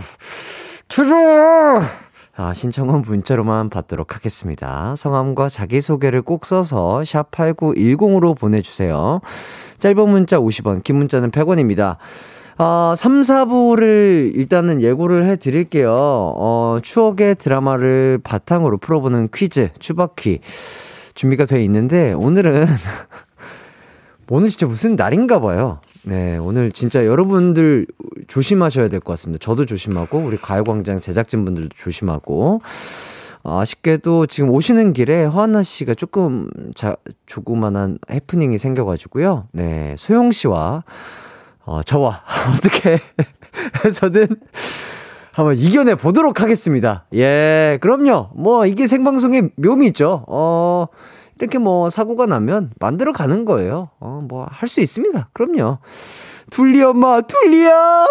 [0.88, 2.04] 들어와!
[2.38, 4.95] 아, 신청은 문자로만 받도록 하겠습니다.
[4.98, 9.21] 성함과 자기소개를 꼭 써서 샵8910으로 보내주세요.
[9.80, 11.95] 짧은 문자 50원, 긴 문자는 100원입니다.
[12.58, 15.91] 어, 3, 4부를 일단은 예고를 해 드릴게요.
[15.91, 20.39] 어, 추억의 드라마를 바탕으로 풀어보는 퀴즈, 추바퀴.
[21.13, 22.65] 준비가 돼 있는데, 오늘은,
[24.29, 25.79] 오늘 진짜 무슨 날인가 봐요.
[26.03, 27.85] 네, 오늘 진짜 여러분들
[28.27, 29.43] 조심하셔야 될 것 같습니다.
[29.43, 32.59] 저도 조심하고, 우리 가요광장 제작진분들도 조심하고,
[33.43, 36.95] 어, 아쉽게도 지금 오시는 길에 허한나 씨가 조금 자,
[37.27, 39.47] 조그만한 해프닝이 생겨가지고요.
[39.51, 40.83] 네, 소영 씨와
[41.63, 42.23] 어, 저와
[42.57, 42.97] 어떻게
[43.85, 44.27] 해서든
[45.31, 47.05] 한번 이겨내 보도록 하겠습니다.
[47.13, 48.29] 예, 그럼요.
[48.35, 50.23] 뭐, 이게 생방송의 묘미 있죠.
[50.27, 50.88] 어,
[51.39, 53.89] 이렇게 뭐, 사고가 나면 만들어 가는 거예요.
[54.00, 55.30] 어, 뭐, 할 수 있습니다.
[55.34, 55.80] 그럼요.
[56.50, 58.06] 둘리 엄마, 둘리야!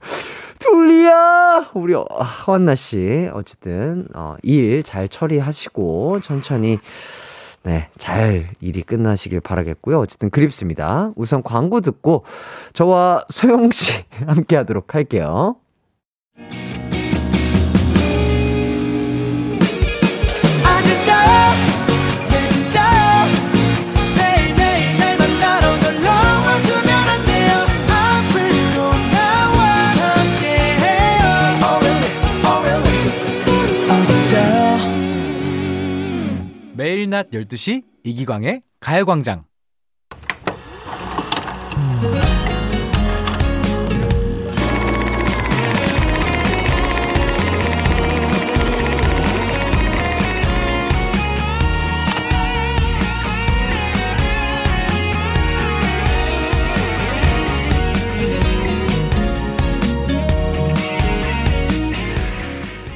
[0.58, 1.70] 둘리야!
[1.74, 6.78] 우리, 어, 허한나 씨, 어쨌든, 어, 일 잘 처리하시고, 천천히,
[7.62, 9.98] 네, 잘 일이 끝나시길 바라겠고요.
[10.00, 11.12] 어쨌든 그립습니다.
[11.14, 12.24] 우선 광고 듣고
[12.72, 15.56] 저와 소영 씨 함께 하도록 할게요.
[37.10, 39.44] 매일 낮 12시 이기광의 가요광장.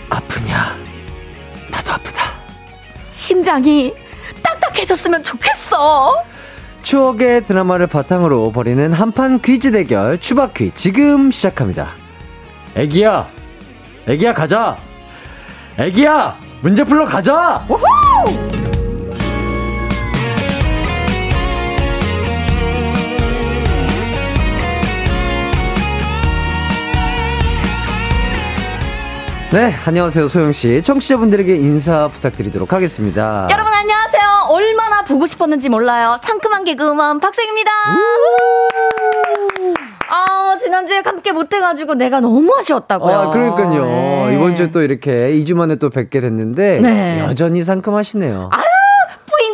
[0.08, 0.76] 아프냐?
[1.70, 2.22] 나도 아프다.
[3.12, 4.03] 심장이
[4.84, 6.22] 딱딱해졌으면 좋겠어.
[6.82, 11.90] 추억의 드라마를 바탕으로 벌이는 한판 퀴즈 대결 추바퀴 지금 시작합니다.
[12.76, 13.26] 애기야,
[14.06, 14.76] 애기야 가자.
[15.78, 17.64] 애기야, 문제 풀러 가자.
[29.54, 30.82] 네, 안녕하세요 소영 씨.
[30.82, 33.46] 청취자분들에게 인사 부탁드리도록 하겠습니다.
[33.52, 34.48] 여러분 안녕하세요.
[34.48, 36.16] 얼마나 보고 싶었는지 몰라요.
[36.24, 37.70] 상큼한 개그우먼 박생입니다.
[40.10, 43.16] 아 지난주에 함께 못해가지고 내가 너무 아쉬웠다고요.
[43.16, 43.84] 아, 그러니까요.
[43.84, 44.34] 네.
[44.34, 47.20] 이번 주에 또 이렇게 2주 만에 또 뵙게 됐는데 네.
[47.20, 48.50] 여전히 상큼하시네요.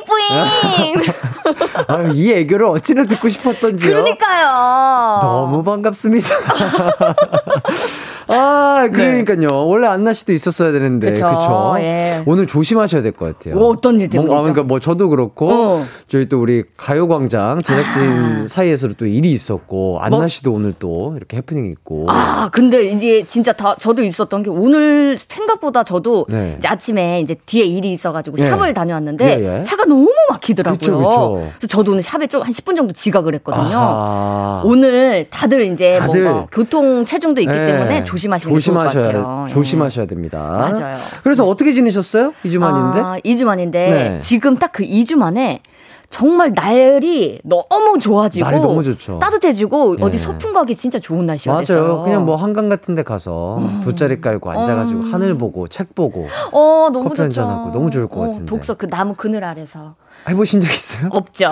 [0.06, 1.02] 뿌잉뿌잉.
[1.88, 3.90] 아유, 이 애교를 어찌나 듣고 싶었던지요.
[3.90, 5.20] 그러니까요.
[5.20, 6.28] 너무 반갑습니다.
[8.32, 9.66] 아, 그러니까요.
[9.66, 11.08] 원래 안나 씨도 있었어야 되는데.
[11.08, 11.12] 네.
[11.12, 11.74] 그쵸.
[11.78, 12.22] 예.
[12.26, 13.56] 오늘 조심하셔야 될 것 같아요.
[13.56, 14.34] 뭐 어떤 일 뭐, 때문이죠?
[14.34, 15.86] 아, 그러니까 뭐 저도 그렇고 어.
[16.08, 20.28] 저희 또 우리 가요 광장 제작진 사이에서도 또 일이 있었고 안나 뭐?
[20.28, 22.06] 씨도 오늘 또 이렇게 해프닝이 있고.
[22.08, 26.56] 아, 근데 이제 진짜 다 저도 있었던 게 오늘 생각보다 저도 네.
[26.58, 28.48] 이제 아침에 이제 뒤에 일이 있어 가지고 예.
[28.48, 29.62] 샵을 다녀왔는데 예, 예.
[29.62, 30.78] 차가 너무 막히더라고요.
[30.78, 31.52] 그쵸, 그쵸.
[31.60, 33.76] 래서 저도 오늘 샵에 좀 한 10분 정도 지각을 했거든요.
[33.76, 34.62] 아하.
[34.64, 36.22] 오늘 다들 이제 다들.
[36.22, 37.66] 뭔가 교통 체중도 있기 네.
[37.66, 39.44] 때문에 조심 하시는 게 좋을 것 조심하셔야.
[39.44, 39.48] 예.
[39.48, 40.38] 조심하셔야 됩니다.
[40.78, 40.96] 맞아요.
[41.22, 42.32] 그래서 어떻게 지내셨어요?
[42.44, 43.00] 2주 만인데?
[43.00, 44.20] 아, 2주 만인데 네.
[44.20, 45.62] 지금 딱 그 2주 만에
[46.08, 49.18] 정말 날이 너무 좋아지고 날이 너무 좋죠.
[49.20, 50.02] 따뜻해지고 예.
[50.02, 51.82] 어디 소풍 가기 진짜 좋은 날씨였어요.
[51.82, 52.02] 맞아요.
[52.02, 56.88] 그냥 뭐 한강 같은 데 가서 돗자리 깔고 앉아 가지고 하늘 보고 책 보고 어,
[56.92, 57.22] 너무 커피 좋죠.
[57.42, 58.46] 한잔 하고 너무 좋을 것 어, 같은데.
[58.46, 59.94] 독서 그 나무 그늘 아래서.
[60.28, 61.08] 해보신 적 있어요?
[61.10, 61.50] 없죠.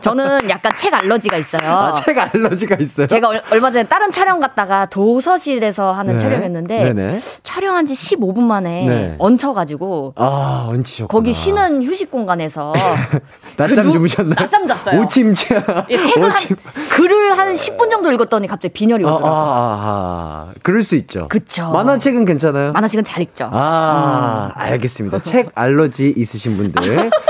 [0.00, 1.62] 저는 약간 책 알러지가 있어요.
[1.70, 3.06] 아, 책 알러지가 있어요?
[3.06, 6.18] 제가 얼- 얼마 전에 다른 촬영 갔다가 도서실에서 하는 네.
[6.18, 7.20] 촬영했는데 네네.
[7.42, 9.14] 촬영한 지 15분 만에 네.
[9.18, 11.06] 얹혀가지고 아, 얹히셨구나.
[11.08, 12.72] 거기 쉬는 휴식 공간에서
[13.56, 14.34] 낮잠 그 누- 주무셨나요?
[14.36, 15.00] 낮잠 잤어요.
[15.02, 15.62] 오침체.
[15.90, 16.56] 예, 책을 한, 오침.
[16.90, 19.40] 글을 한 10분 정도 읽었더니 갑자기 빈혈이 아, 아, 오더라고요.
[19.40, 20.52] 아, 아.
[20.62, 21.28] 그럴 수 있죠.
[21.28, 21.70] 그쵸.
[21.70, 22.72] 만화책은 괜찮아요?
[22.72, 23.48] 만화책은 잘 읽죠.
[23.52, 24.60] 아, 음.
[24.60, 25.20] 알겠습니다.
[25.20, 27.10] 책 알러지 있으신 분들.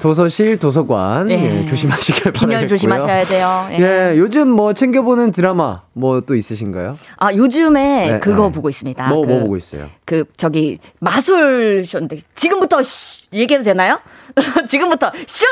[0.00, 1.30] 도서실, 도서관.
[1.30, 1.34] 예.
[1.60, 2.48] 예, 조심하시길 바라겠고요.
[2.48, 3.68] 빈혈 조심하셔야 돼요.
[3.72, 3.78] 예.
[3.80, 6.98] 예, 요즘 뭐 챙겨보는 드라마 뭐 또 있으신가요?
[7.18, 8.52] 아, 요즘에 네, 그거 네.
[8.52, 9.08] 보고 있습니다.
[9.08, 9.88] 뭐, 그, 뭐 보고 있어요?
[10.04, 14.00] 그, 저기, 마술 쇼인데, 지금부터 쉬- 얘기해도 되나요?
[14.68, 15.46] 지금부터 슛!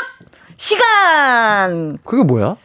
[0.57, 1.99] 시간!
[2.05, 2.57] 그게 뭐야?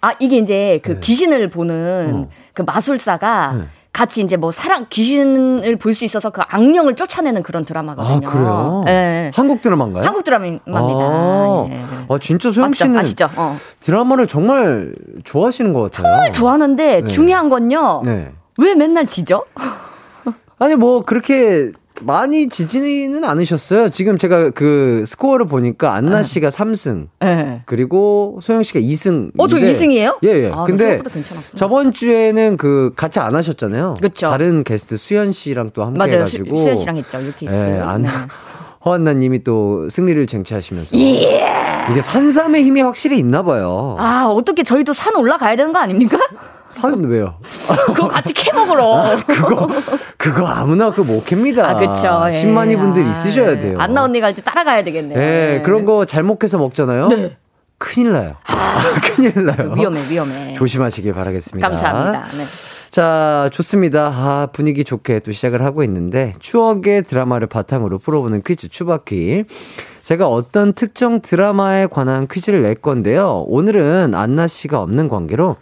[0.00, 1.00] 아, 이게 이제 그 네.
[1.00, 2.28] 귀신을 보는 어.
[2.52, 3.64] 그 마술사가 네.
[3.98, 8.20] 같이 이제 뭐 사랑, 귀신을 볼 수 있어서 그 악령을 쫓아내는 그런 아, 드라마거든요.
[8.20, 8.84] 그래요?
[8.86, 9.32] 예.
[9.34, 10.04] 한국 드라마인가요?
[10.04, 10.64] 한국 드라마입니다.
[10.68, 11.80] 아, 예.
[12.08, 12.72] 아, 진짜 소영?
[12.72, 13.28] 씨는 아시죠?
[13.34, 13.56] 어.
[13.80, 14.94] 드라마를 정말
[15.24, 16.12] 좋아하시는 것 같아요.
[16.14, 17.06] 정말 좋아하는데 네.
[17.08, 18.02] 중요한 건요.
[18.04, 18.30] 네.
[18.58, 19.44] 왜 맨날 지죠?
[20.60, 23.88] 아니 뭐 그렇게 많이 지지는 않으셨어요.
[23.90, 27.62] 지금 제가 그 스코어를 보니까 안나 씨가 3승, 네.
[27.66, 29.32] 그리고 소영 씨가 2승.
[29.36, 30.18] 어, 저 2승이에요?
[30.24, 30.50] 예, 예.
[30.52, 31.00] 아, 근데.
[31.56, 33.94] 저번 주에는 그 같이 안 하셨잖아요.
[34.00, 34.28] 그쵸.
[34.30, 36.26] 다른 게스트 수현 씨랑 또 함께 맞아요.
[36.26, 36.56] 수, 해가지고.
[36.56, 37.20] 수현 씨랑 했죠.
[37.20, 37.84] 이렇게 예, 있어요.
[37.84, 38.08] 안, 네.
[38.84, 40.96] 허한나 님이 또 승리를 쟁취하시면서.
[40.96, 41.44] 예.
[41.90, 43.96] 이게 산삼의 힘이 확실히 있나 봐요.
[43.98, 46.18] 아, 어떻게 저희도 산 올라가야 되는 거 아닙니까?
[46.68, 47.36] 산은 왜요?
[47.86, 49.04] 그거 같이 캐 먹으러.
[49.26, 49.68] 그거,
[50.16, 51.68] 그거 아무나 그거 못 캡니다.
[51.68, 52.24] 아, 그쵸.
[52.26, 52.42] 예.
[52.42, 53.60] 10만이 분들 아, 있으셔야 예.
[53.60, 53.78] 돼요.
[53.80, 55.18] 안나 언니 갈 때 따라가야 되겠네요.
[55.18, 57.08] 예, 그런 거 잘못해서 먹잖아요.
[57.08, 57.36] 네.
[57.78, 58.34] 큰일 나요.
[59.16, 59.72] 큰일 나요.
[59.74, 60.54] 위험해, 위험해.
[60.54, 61.66] 조심하시길 바라겠습니다.
[61.68, 62.26] 감사합니다.
[62.36, 62.44] 네.
[62.90, 64.06] 자, 좋습니다.
[64.12, 69.44] 아, 분위기 좋게 또 시작을 하고 있는데, 추억의 드라마를 바탕으로 풀어보는 퀴즈 추바퀴.
[70.02, 73.44] 제가 어떤 특정 드라마에 관한 퀴즈를 낼 건데요.
[73.46, 75.56] 오늘은 안나 씨가 없는 관계로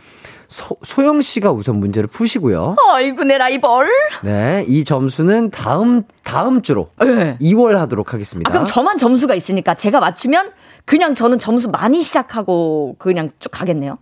[0.49, 2.77] 소, 소영 씨가 우선 문제를 푸시고요.
[2.93, 3.89] 아이고, 내 라이벌.
[4.23, 7.37] 네, 이 점수는 다음, 다음 주로 네.
[7.41, 8.49] 2월 하도록 하겠습니다.
[8.49, 10.51] 아, 그럼 저만 점수가 있으니까 제가 맞추면
[10.85, 13.99] 그냥 저는 점수 많이 시작하고 그냥 쭉 가겠네요.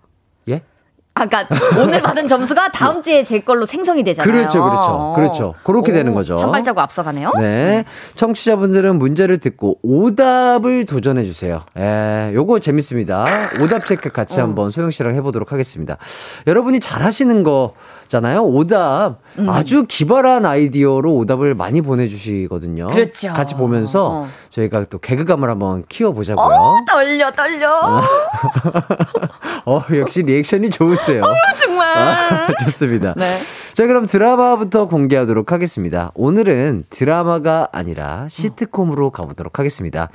[1.17, 1.23] 예?
[1.23, 1.47] 아까
[1.81, 4.31] 오늘 받은 점수가 다음 주에 제 걸로 생성이 되잖아요.
[4.31, 5.13] 그렇죠, 그렇죠.
[5.15, 5.55] 그렇죠.
[5.63, 6.39] 그렇게 되는 거죠.
[6.39, 7.33] 한 발자국 앞서가네요.
[7.39, 7.85] 네.
[8.17, 11.63] 청취자분들은 문제를 듣고 오답을 도전해 주세요.
[11.79, 13.27] 예, 요거 재밌습니다.
[13.63, 14.45] 오답 체크 같이 어.
[14.45, 15.99] 한번 소영 씨랑 해보도록 하겠습니다.
[16.47, 17.75] 여러분이 잘하시는 거
[18.09, 18.45] 잖아요.
[18.45, 19.49] 오답 음.
[19.49, 22.89] 아주 기발한 아이디어로 오답을 많이 보내주시거든요.
[22.89, 23.33] 그렇죠.
[23.33, 24.29] 같이 보면서 어.
[24.51, 26.45] 저희가 또 개그감을 한번 키워보자고요.
[26.45, 28.01] 어, 떨려, 떨려.
[29.67, 31.23] 어, 역시 리액션이 좋으세요.
[31.59, 31.99] 정말.
[31.99, 33.15] 아, 좋습니다.
[33.17, 33.39] 네.
[33.73, 36.13] 자, 그럼 드라마부터 공개하도록 하겠습니다.
[36.15, 40.11] 오늘은 드라마가 아니라 시트콤으로 가보도록 하겠습니다.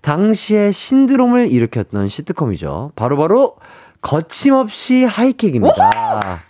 [0.00, 2.92] 당시에 신드롬을 일으켰던 시트콤이죠.
[2.94, 3.56] 바로바로
[4.00, 6.40] 거침없이 하이킥입니다.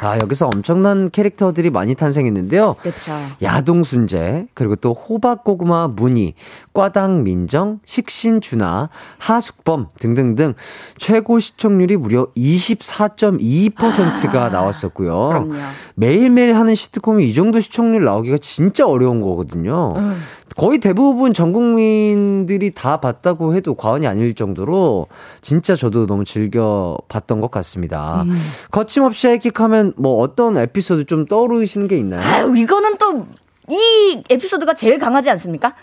[0.00, 2.76] 아, 여기서 엄청난 캐릭터들이 많이 탄생했는데요.
[2.80, 3.12] 그렇죠.
[3.42, 6.34] 야동순재, 그리고 또 호박고구마 무늬,
[6.78, 10.54] 꽈당 민정, 식신 준하, 하숙범 등등등
[10.96, 15.24] 최고 시청률이 무려 24.2%가 나왔었고요.
[15.24, 15.54] 아, 그럼요.
[15.96, 19.94] 매일매일 하는 시트콤이 이 정도 시청률 나오기가 진짜 어려운 거거든요.
[19.96, 20.22] 음.
[20.56, 25.08] 거의 대부분 전 국민들이 다 봤다고 해도 과언이 아닐 정도로
[25.40, 28.22] 진짜 저도 너무 즐겨 봤던 것 같습니다.
[28.22, 28.36] 음.
[28.70, 32.22] 거침없이 하이킥하면 뭐 어떤 에피소드 좀 떠오르시는 게 있나요?
[32.22, 33.26] 아유, 이거는 또
[33.70, 35.74] 이 에피소드가 제일 강하지 않습니까?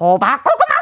[0.00, 0.74] 호박고구마,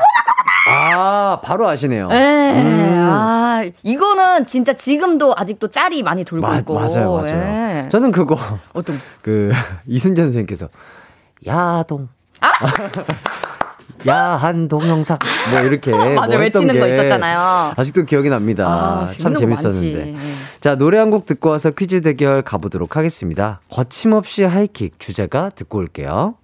[0.71, 2.09] 아, 바로 아시네요.
[2.13, 2.17] 예.
[2.17, 3.09] 음.
[3.11, 6.75] 아, 이거는 진짜 지금도 아직도 짤이 많이 돌고 마- 있고.
[6.75, 7.27] 맞아요, 맞아요.
[7.85, 7.89] 예.
[7.91, 8.37] 저는 그거
[8.73, 9.53] 어떤 그
[9.87, 10.69] 이순재 선생님께서
[11.47, 12.09] 야동
[12.41, 12.49] 아!
[14.07, 15.17] 야한 동영상
[15.53, 17.73] 뭐 이렇게 뭐 맞아, 했던 외치는 거게 있었잖아요.
[17.77, 18.67] 아직도 기억이 납니다.
[18.67, 20.13] 아, 참 재밌었는데.
[20.13, 20.17] 많지.
[20.61, 23.61] 자, 노래 한 곡 듣고 와서 퀴즈 대결 가보도록 하겠습니다.
[23.71, 26.35] 거침없이 하이킥 주제가 듣고 올게요.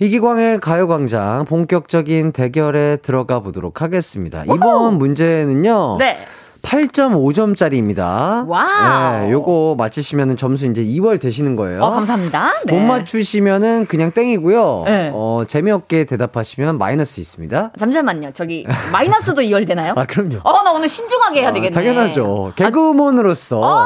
[0.00, 4.44] 이기광의 가요광장 본격적인 대결에 들어가 보도록 하겠습니다.
[4.44, 5.96] 이번 문제는요.
[5.98, 6.18] 네.
[6.62, 8.46] 8.5점짜리입니다.
[8.46, 9.20] wow.
[9.26, 11.82] 네, 요거 맞히시면 점수 이제 이월 되시는 거예요.
[11.82, 12.50] 어, 감사합니다.
[12.66, 12.74] 네.
[12.74, 14.82] 못 맞추시면은 그냥 땡이고요.
[14.86, 15.10] 네.
[15.14, 17.72] 어, 재미없게 대답하시면 마이너스 있습니다.
[17.78, 18.32] 잠시만요.
[18.34, 19.94] 저기 마이너스도 2월 되나요?
[19.96, 20.40] 아, 그럼요.
[20.42, 21.74] 어, 나 오늘 신중하게 해야 되겠네.
[21.74, 22.52] 당연하죠.
[22.56, 23.84] 개그우먼으로서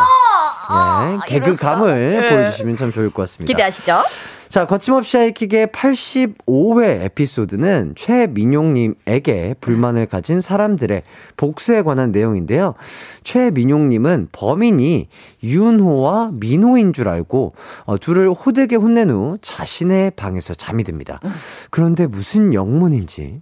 [1.04, 2.20] 네, 개그감을 이럴수가.
[2.22, 2.28] 네.
[2.36, 3.52] 보여주시면 참 좋을 것 같습니다.
[3.52, 3.98] 기대하시죠.
[4.53, 11.05] 자, 거침없이 하이킥의 85회 에피소드는 최민용님에게 불만을 가진 사람들의
[11.38, 12.74] 복수에 관한 내용인데요.
[13.24, 15.09] 최민용님은 범인이
[15.42, 17.55] 윤호와 민호인 줄 알고
[17.86, 21.18] 어, 둘을 호되게 혼낸 후 자신의 방에서 잠이 듭니다.
[21.70, 23.40] 그런데 무슨 영문인지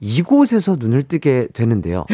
[0.00, 2.06] 이곳에서 눈을 뜨게 되는데요.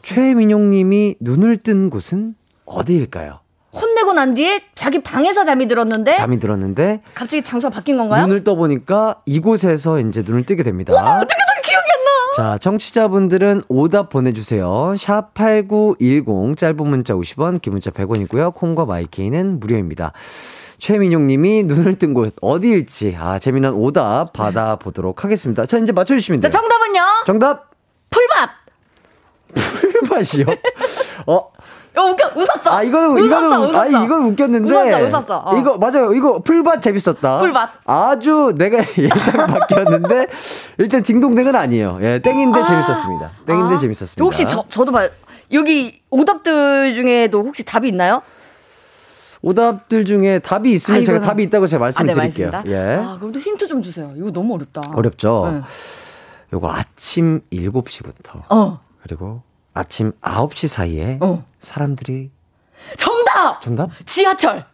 [0.00, 3.43] 최민용님이 눈을 뜬 곳은 어디일까요?
[3.74, 8.26] 혼내고 난 뒤에 자기 방에서 잠이 들었는데 잠이 들었는데 갑자기 장소가 바뀐 건가요?
[8.26, 10.92] 눈을 떠보니까 이곳에서 이제 눈을 뜨게 됩니다.
[10.92, 12.10] 어떻게 난 기억이 안 나?
[12.52, 14.94] 자, 청취자분들은 오답 보내주세요.
[14.98, 18.54] 샵 8910, 짧은 문자 50원, 긴 문자 100원이고요.
[18.54, 20.12] 콩과 마이케이는 무료입니다.
[20.78, 25.66] 최민용 님이 눈을 뜬 곳 어디일지, 아, 재미난 오답 받아보도록 하겠습니다.
[25.66, 26.60] 자, 이제 맞춰주시면 자, 돼요.
[26.60, 27.00] 정답은요.
[27.26, 27.70] 정답!
[28.10, 28.50] 풀밭.
[30.08, 30.46] 풀밭이요?
[31.26, 31.50] 어,
[31.96, 32.70] 어, 웃겨, 웃었어.
[32.72, 33.78] 아, 이거는, 웃었어, 이거는, 웃었어.
[33.98, 34.74] 아, 이건 웃겼는데.
[34.74, 35.42] 웃었어, 웃었어.
[35.46, 35.56] 어.
[35.56, 36.12] 이거, 맞아요.
[36.12, 37.38] 이거 풀밭 재밌었다.
[37.38, 37.70] 풀밭.
[37.86, 40.26] 아주 내가 예상 밖이었는데,
[40.78, 41.98] 일단 딩동댕은 아니에요.
[42.02, 43.30] 예, 땡인데 재밌었습니다.
[43.46, 44.24] 땡인데 아, 재밌었습니다.
[44.24, 45.08] 혹시 저, 저도 봐요.
[45.52, 48.22] 여기 오답들 중에도 혹시 답이 있나요?
[49.42, 52.48] 오답들 중에 답이 있으면 아, 제가 이거는- 답이 있다고 제가 아, 네, 말씀드릴게요.
[52.56, 52.70] 알겠습니다.
[52.70, 52.96] 예.
[52.96, 54.10] 아, 그럼 또 힌트 좀 주세요.
[54.16, 54.80] 이거 너무 어렵다.
[54.94, 55.50] 어렵죠?
[55.52, 55.60] 네.
[56.54, 58.80] 요거 아침 7시부터, 어.
[59.02, 59.42] 그리고
[59.74, 61.44] 아침 9시 사이에 어.
[61.64, 62.30] 사람들이,
[62.96, 63.60] 정답!
[63.60, 63.90] 정답?
[64.06, 64.64] 지하철.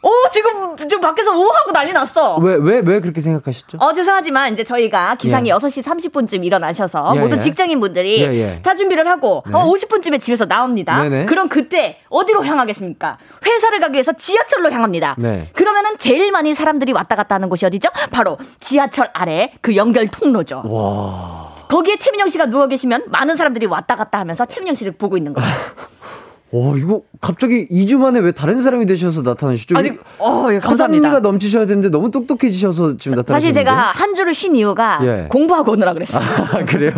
[0.00, 2.36] 오, 지금, 지금 밖에서 오 하고 난리 났어.
[2.36, 3.78] 왜, 왜, 왜 그렇게 생각하셨죠?
[3.80, 5.54] 어, 죄송하지만 이제 저희가 기상이 예.
[5.54, 7.42] 6시 30분쯤 일어나셔서 예, 모든 예.
[7.42, 8.62] 직장인분들이 예, 예.
[8.62, 11.02] 다 준비를 하고 어, 50분쯤에 집에서 나옵니다.
[11.02, 11.26] 네 네.
[11.26, 13.18] 그럼 그때 어디로 향하겠습니까?
[13.44, 15.16] 회사를 가기 위해서 지하철로 향합니다.
[15.18, 15.50] 네.
[15.52, 17.88] 그러면은 제일 많이 사람들이 왔다 갔다 하는 곳이 어디죠?
[18.12, 20.62] 바로 지하철 아래 그 연결 통로죠.
[21.68, 25.48] 거기에 최민영 씨가 누워 계시면 많은 사람들이 왔다 갔다 하면서 최민영 씨를 보고 있는 거예요.
[26.50, 29.76] 어, 이거 갑자기 2주 만에 왜 다른 사람이 되셔서 나타나셨죠?
[29.76, 31.20] 아니, 어, 예, 감사합니다.
[31.20, 33.32] 넘치셔야 되는데 너무 똑똑해지셔서 지금 나타나셨는데.
[33.32, 35.26] 사실 제가 한 주를 쉰 이유가 예.
[35.28, 36.22] 공부하고 오느라 그랬어요.
[36.58, 36.92] 아, 그래요?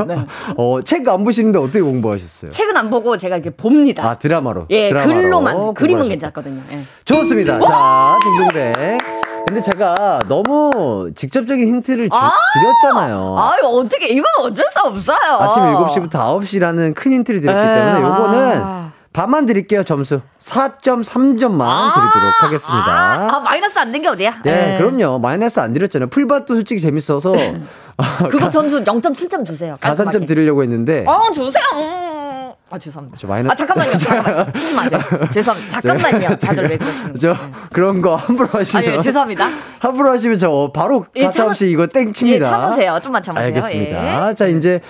[0.57, 2.53] 어, 책 안 보시는데 어떻게 공부하셨어요?
[2.53, 4.09] 책은 안 보고 제가 이렇게 봅니다.
[4.09, 4.67] 아, 드라마로.
[4.71, 6.09] 예, 드라마로 글로만 그림은 공부하셨다.
[6.09, 6.63] 괜찮거든요.
[6.71, 6.83] 예.
[7.05, 7.59] 좋습니다.
[7.67, 8.99] 자, 딩동댕.
[9.47, 12.19] 근데 제가 너무 직접적인 힌트를 주-
[12.55, 13.37] 드렸잖아요.
[13.39, 15.17] 아유 어떻게 이건 어쩔 수 없어요.
[15.41, 18.93] 아침 7시부터 9시라는 큰 힌트를 드렸기 에, 때문에 요거는 아.
[19.13, 20.21] 반만 드릴게요, 점수.
[20.39, 22.87] 4.3점만 드리도록 하겠습니다.
[22.87, 24.35] 아, 아, 마이너스 안 된 게 어디야?
[24.45, 24.79] 네, 예.
[24.79, 25.19] 그럼요.
[25.19, 26.11] 마이너스 안 드렸잖아요.
[26.11, 27.35] 풀밭도 솔직히 재밌어서
[28.31, 29.77] 그거 점수 0.7점 주세요.
[29.81, 30.27] 가산점.
[30.27, 31.63] 드리려고 했는데 어 주세요.
[31.77, 32.51] 음.
[32.73, 33.19] 아 죄송합니다.
[33.21, 33.93] 저 마이너- 아 잠깐만요.
[33.99, 34.53] 잠깐만요.
[34.53, 35.01] 치지 마세요.
[35.33, 35.81] 죄송합니다.
[35.81, 36.37] 잠깐만요.
[36.39, 37.53] 다들 왜 그러시는 저 거예요?
[37.73, 39.49] 그런 거 함부로 아 하시면 예, 죄송합니다.
[39.81, 42.47] 함부로 하시면 저 바로 예, 가차없이 이거 땡 칩니다.
[42.47, 42.99] 예, 참으세요.
[43.03, 43.47] 좀만 참으세요.
[43.47, 44.31] 알겠습니다.
[44.31, 44.35] 예.
[44.35, 44.81] 자, 이제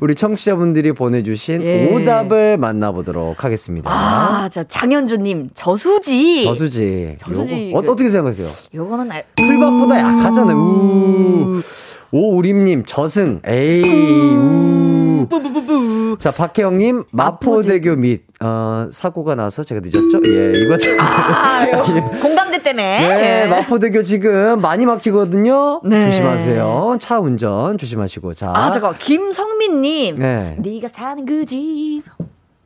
[0.00, 1.86] 우리 청취자분들이 보내주신 예.
[1.92, 3.90] 오답을 만나보도록 하겠습니다.
[3.90, 6.44] 아, 저 장현주님 저수지.
[6.44, 7.16] 저수지.
[7.20, 8.48] 저수지 요거 그- 어, 떻게 생각하세요?
[8.74, 10.56] 요거는 알- 풀밭보다 약하잖아요.
[10.56, 11.62] 우.
[12.18, 13.40] 오우림님 저승.
[13.44, 15.26] 에이 우.
[15.28, 16.16] 뿌뿌뿌뿌.
[16.20, 20.20] 자 박혜영님 마포대교 및 어, 사고가 나서 제가 늦었죠?
[20.24, 20.96] 예 이거 좀.
[21.00, 23.08] 아, 요 공감대 때문에.
[23.08, 23.46] 네, 예.
[23.48, 25.80] 마포대교 지금 많이 막히거든요.
[25.84, 26.02] 네.
[26.04, 26.98] 조심하세요.
[27.00, 28.34] 차 운전 조심하시고.
[28.34, 28.52] 자.
[28.54, 30.14] 아, 잠깐 김성민님.
[30.14, 30.56] 네.
[30.60, 32.02] 네가 사는 그 집.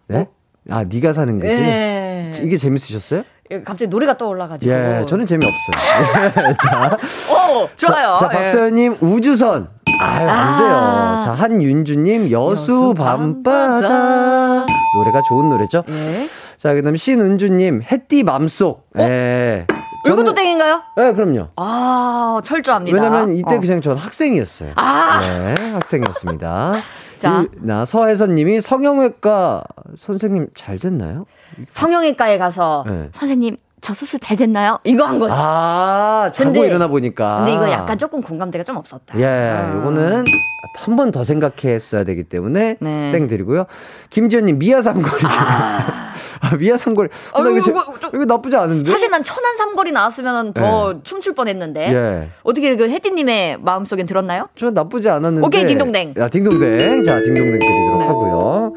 [0.08, 0.26] 네?
[0.68, 1.58] 아, 네가 사는 거지?
[1.58, 2.32] 예.
[2.42, 3.22] 이게 재밌으셨어요?
[3.50, 4.70] 예, 갑자기 노래가 떠올라가지고.
[4.72, 6.52] 예, 저는 재미없어요.
[6.62, 6.98] 자,
[7.34, 8.16] 오, 좋아요.
[8.20, 8.36] 자, 예.
[8.36, 9.68] 박서연님, 우주선.
[10.00, 10.58] 아유, 안 아.
[10.58, 11.20] 돼요.
[11.24, 13.88] 자, 한윤주님, 여수 여수 밤바다.
[13.88, 14.66] 밤바다.
[14.96, 15.82] 노래가 좋은 노래죠?
[15.88, 16.28] 예.
[16.56, 18.86] 자, 그 다음 신은주님, 햇띠 맘속.
[18.98, 19.66] 예.
[20.06, 20.82] 이것도 땡인가요?
[20.98, 21.48] 예, 그럼요.
[21.56, 22.94] 아, 철저합니다.
[22.96, 23.60] 왜냐면 이때 어.
[23.60, 24.72] 그냥 전 학생이었어요.
[24.76, 25.20] 아.
[25.20, 26.74] 네, 학생이었습니다.
[27.18, 27.42] 자.
[27.42, 29.64] 이- 나 서혜선 님이 성형외과
[29.96, 31.26] 선생님 잘 됐나요?
[31.68, 33.08] 성형외과에 가서 네.
[33.12, 34.80] 선생님 저 수술 잘 됐나요?
[34.82, 35.32] 이거 한 거죠.
[35.36, 37.38] 아, 자고 근데- 일어나 보니까.
[37.38, 39.18] 근데 이거 약간 조금 공감대가 좀 없었다.
[39.20, 39.72] 예, 아.
[39.76, 40.24] 요거는
[40.76, 43.10] 한 번 더 생각했어야 되기 때문에 네.
[43.12, 43.66] 땡 드리고요.
[44.10, 45.22] 김지현님 미아 삼거리.
[46.40, 47.08] 아, 미아 삼거리.
[47.32, 48.90] 어, 나 이거, 제- 이거 좀- 이거 나쁘지 않은데?
[48.90, 52.28] 사실 난 천안 삼거리 나왔으면 더 춤출 뻔했는데 예.
[52.42, 54.48] 어떻게 그 혜띠님의 마음속엔 들었나요?
[54.56, 55.46] 저 나쁘지 않았는데.
[55.46, 56.14] 오케이, 딩동댕.
[56.18, 57.04] 야, 딩동댕.
[57.04, 58.06] 자, 딩동댕 드리도록 네.
[58.06, 58.74] 하고요.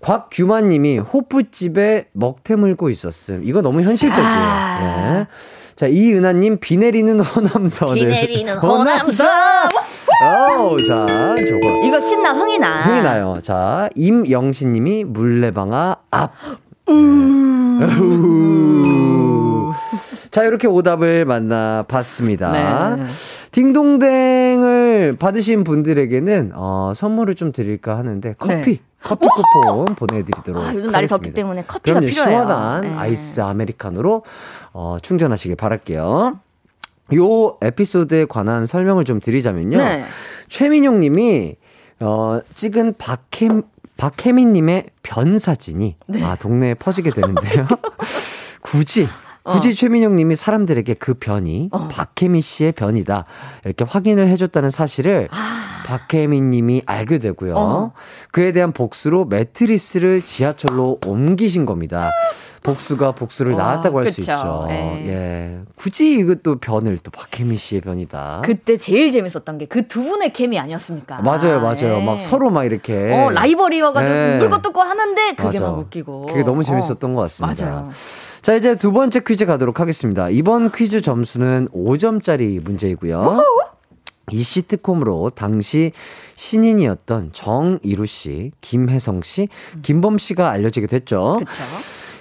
[0.00, 3.42] 곽규만 님이 호프집에 먹태 물고 있었음.
[3.44, 4.28] 이거 너무 현실적이에요.
[4.28, 5.18] 아.
[5.20, 5.26] 예.
[5.76, 7.94] 자, 이은하 님, 비 내리는 호남선.
[7.94, 9.26] 비 내리는 호남선.
[10.58, 11.06] 오, 자,
[11.36, 11.82] 저거.
[11.84, 12.80] 이거 신나 흥이 나.
[12.82, 13.38] 흥이 나요.
[13.42, 16.32] 자, 임영신 님이 물레방아 앞.
[16.88, 17.80] 음.
[20.30, 22.52] 자, 이렇게 오답을 만나봤습니다.
[22.96, 23.04] 네.
[23.52, 24.55] 딩동댕
[24.96, 28.80] 을 받으신 분들에게는 어, 선물을 좀 드릴까 하는데 커피, 네.
[29.02, 31.16] 커피 쿠폰 보내드리도록 아, 요즘 날이 하겠습니다.
[31.16, 32.30] 덥기 때문에 커피가 그럼요, 필요해요.
[32.30, 32.94] 시원한 네.
[32.94, 34.22] 아이스 아메리카노로
[34.72, 36.40] 어, 충전하시길 바랄게요.
[37.14, 39.78] 요 에피소드에 관한 설명을 좀 드리자면요.
[39.78, 40.04] 네.
[40.48, 41.56] 최민용 님이
[42.00, 43.62] 어, 찍은 박혜민
[43.96, 46.22] 박혜민 님의 변 사진이 네.
[46.22, 47.66] 아 동네에 퍼지게 되는데요.
[48.60, 49.06] 굳이
[49.46, 49.72] 굳이 어.
[49.72, 53.24] 최민용 님이 사람들에게 그 변이 박혜민 씨의 변이다
[53.64, 55.28] 이렇게 확인을 해줬다는 사실을
[55.86, 57.56] 박혜민 님이 알게 되고요.
[57.56, 57.60] 아.
[57.60, 57.92] 어.
[58.32, 62.10] 그에 대한 복수로 매트리스를 지하철로 옮기신 겁니다.
[62.66, 64.20] 복수가 복수를 와, 낳았다고 할 수.
[64.20, 64.66] 있죠.
[64.70, 64.74] 예.
[65.08, 65.58] 예.
[65.76, 68.42] 굳이 이것도 변을 또 박혜민 씨의 변이다.
[68.44, 71.22] 그때 제일 재밌었던 게 그 두 분의 케미 아니었습니까?
[71.22, 72.00] 맞아요, 맞아요.
[72.00, 72.04] 예.
[72.04, 72.92] 막 서로 막 이렇게.
[73.12, 74.38] 어, 라이벌이어가 지고 네.
[74.38, 75.60] 물고 뜯고 하는데 그게 맞아.
[75.60, 76.26] 막 웃기고.
[76.26, 77.14] 그게 너무 재밌었던 어.
[77.14, 77.64] 것 같습니다.
[77.64, 77.90] 맞아요.
[78.42, 80.28] 자, 이제 두 번째 퀴즈 가도록 하겠습니다.
[80.30, 83.42] 이번 퀴즈 점수는 5점짜리 문제이고요.
[84.32, 85.92] 이 시트콤으로 당시
[86.34, 89.48] 신인이었던 정이루 씨, 김혜성 씨,
[89.82, 91.36] 김범 씨가 알려지게 됐죠.
[91.38, 91.62] 그쵸.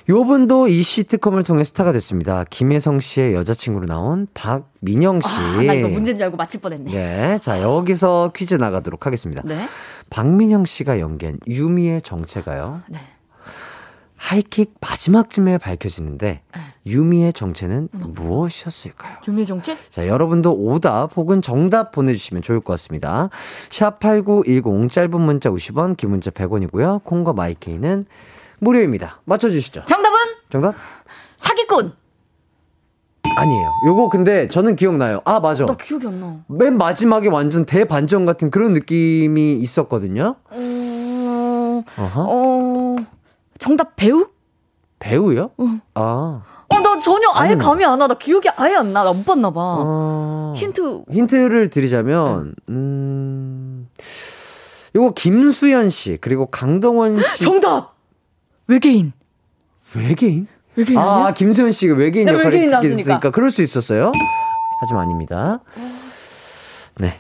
[0.08, 2.44] 요분도 이 시트콤을 통해 스타가 됐습니다.
[2.50, 5.28] 김혜성 씨의 여자친구로 나온 박민영 씨.
[5.28, 6.92] 아, 나 이거 문제인 줄 알고 맞힐 뻔했네.
[6.92, 7.40] 네.
[7.40, 9.42] 자, 여기서 퀴즈 나가도록 하겠습니다.
[9.44, 9.68] 네.
[10.12, 12.82] 박민영 씨가 연기한 유미의 정체가요.
[12.90, 13.00] 네.
[14.18, 16.62] 하이킥 마지막쯤에 밝혀지는데 네.
[16.86, 19.18] 유미의 정체는 무엇이었을까요?
[19.28, 19.76] 유미의 정체?
[19.90, 23.30] 자, 여러분도 오답 혹은 정답 보내주시면 좋을 것 같습니다.
[23.70, 27.04] 샵8910 짧은 문자 50원, 긴 문자 100원이고요.
[27.04, 28.06] 콩과 마이케이는
[28.76, 29.22] 무료입니다.
[29.26, 29.84] 맞춰주시죠.
[29.86, 30.18] 정답은
[30.50, 30.74] 정답?
[31.38, 31.94] 사기꾼.
[33.38, 33.72] 아니에요.
[33.86, 35.22] 요거 근데 저는 기억나요.
[35.26, 35.66] 아, 맞아.
[35.66, 36.38] 나 기억이 안 나.
[36.48, 40.36] 맨 마지막에 완전 대반전 같은 그런 느낌이 있었거든요.
[40.50, 42.26] 어, 어허.
[42.28, 42.96] 어,
[43.60, 44.28] 정답 배우?
[45.00, 45.52] 배우요?
[45.94, 46.42] 아.
[46.70, 47.64] 어, 나 전혀 아예 아니네.
[47.64, 48.08] 감이 안 나.
[48.08, 49.04] 나 기억이 아예 안 나.
[49.04, 49.62] 나 못 봤나 봐.
[49.86, 50.54] 어...
[50.56, 51.04] 힌트.
[51.12, 53.88] 힌트를 드리자면, 음,
[54.96, 57.44] 요거 김수현 씨, 그리고 강동원 씨.
[57.44, 57.95] 정답!
[58.68, 59.14] 외계인.
[59.94, 60.48] 외계인?
[60.76, 61.34] 외계인 아, 아니야?
[61.34, 63.32] 김수현 씨가 외계인 네, 역할을 외계인 했으니까.
[63.32, 64.12] 그럴 수 있었어요.
[64.82, 65.60] 하지만 아닙니다.
[66.98, 67.20] 네.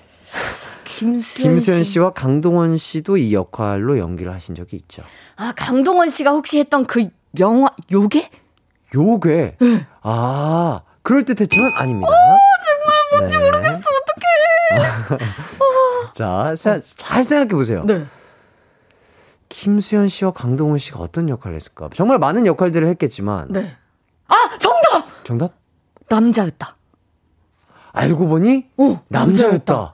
[0.83, 1.93] 김수현, 김수현 씨.
[1.93, 5.03] 씨와 강동원 씨도 이 역할로 연기를 하신 적이 있죠.
[5.35, 8.29] 아, 강동원 씨가 혹시 했던 그 영화, 요게?
[8.93, 9.57] 요괴.
[9.59, 9.85] 네.
[10.01, 12.07] 아, 그럴 듯했지만 아닙니다.
[12.65, 13.79] 정말 뭔지 모르겠어.
[13.79, 15.23] 어떡해.
[16.15, 17.83] 자, 자, 잘 생각해 보세요.
[17.85, 18.05] 네.
[19.55, 21.89] 김수현 씨와 강동원 씨가 어떤 역할을 했을까?
[21.93, 23.47] 정말 많은 역할들을 했겠지만.
[23.49, 23.73] 네.
[24.27, 25.23] 아, 정답!
[25.23, 25.53] 정답?
[26.09, 26.75] 남자였다.
[27.93, 29.93] 알고 보니 어, 남자였다.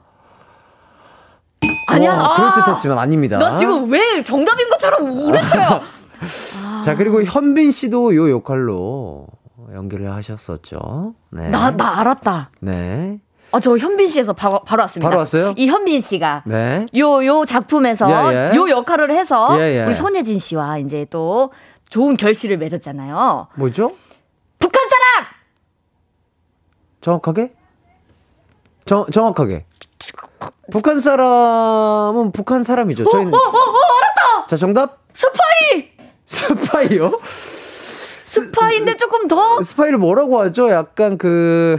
[1.88, 2.14] 아니야?
[2.16, 2.36] 어, 아.
[2.36, 3.38] 그럴듯했지만 아닙니다.
[3.38, 5.82] 나 지금 왜 정답인 것처럼 우려쳐요?
[6.84, 9.28] 자, 그리고 현빈 씨도 요 역할로
[9.74, 11.14] 연기를 하셨었죠.
[11.30, 11.50] 네.
[11.50, 12.50] 나, 나 알았다.
[12.62, 13.20] 네.
[13.54, 15.10] 아, 저 현빈 씨에서 바로, 바로 왔습니다.
[15.10, 15.54] 바로 왔어요?
[15.58, 16.86] 이 현빈 씨가 네.
[16.98, 18.56] 요, 요 작품에서 예, 예.
[18.56, 19.86] 요 역할을 해서 예, 예.
[19.86, 21.52] 우리 손예진 씨와 이제 또
[21.90, 23.48] 좋은 결실을 맺었잖아요.
[23.56, 23.92] 뭐죠?
[24.58, 25.26] 북한 사람!
[27.02, 27.54] 정확하게?
[28.86, 29.66] 정, 정확하게.
[30.72, 33.04] 북한 사람은 북한 사람이죠.
[33.04, 33.34] 저희는.
[33.34, 34.48] 어, 어, 어, 알았다!
[34.48, 35.00] 자, 정답?
[35.14, 35.92] 스파이!
[36.26, 37.20] 스파이요?
[37.26, 40.70] 스파이인데 조금 더 스파이를 뭐라고 하죠?
[40.70, 41.78] 약간 그,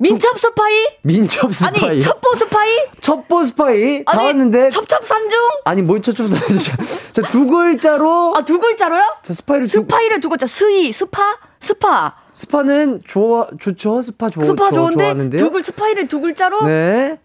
[0.00, 0.74] 민첩 스파이?
[1.02, 1.88] 민첩 스파이.
[1.90, 2.68] 아니, 첩보 스파이?
[3.00, 4.04] 첩보 스파이?
[4.04, 4.70] 다 아니, 왔는데.
[4.70, 5.38] 첩첩산중?
[5.64, 6.58] 아니, 뭘 첩첩 스파이.
[7.12, 8.34] 자, 두 글자로.
[8.36, 9.02] 아, 두 글자로요?
[9.22, 10.46] 자, 스파이를 두, 스파이를 두 글자.
[10.46, 11.36] 스이, 스파?
[11.60, 12.14] 스파.
[12.32, 14.00] 스파는 좋아, 좋죠?
[14.00, 15.38] 스파 좋, 스파 좋- 좋은데 좋아하는데요?
[15.42, 16.62] 두 글, 스파이를 두 글자로?
[16.64, 17.18] 네.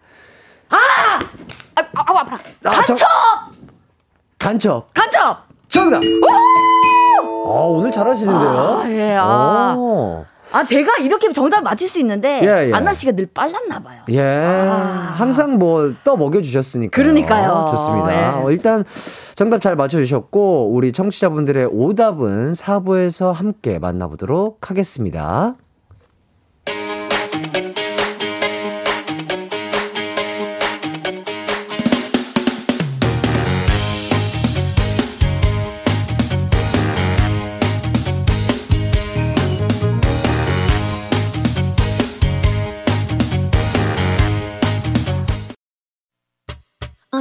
[0.70, 2.36] 아, 아, 아, 아파라.
[2.64, 2.96] 아, 간첩!
[2.96, 3.06] 저-
[4.38, 4.92] 간첩.
[4.92, 5.44] 간첩!
[5.68, 6.02] 정답!
[7.46, 8.82] 어, 오늘 잘하시는데요?
[8.84, 9.74] 아, 예, 아.
[9.76, 10.24] 오.
[10.54, 12.72] 아, 제가 이렇게 정답 맞힐 수 있는데 예, 예.
[12.72, 14.02] 안나 씨가 늘 빨랐나 봐요.
[14.10, 14.20] 예.
[14.20, 16.94] 항상 뭐 떠 먹여 주셨으니까.
[16.94, 16.96] 아.
[16.96, 17.66] 그러니까요.
[17.70, 18.12] 좋습니다.
[18.14, 18.42] 예.
[18.44, 18.84] 어, 일단
[19.34, 25.56] 정답 잘 맞춰 주셨고, 우리 청취자분들의 오답은 4부에서 함께 만나보도록 하겠습니다.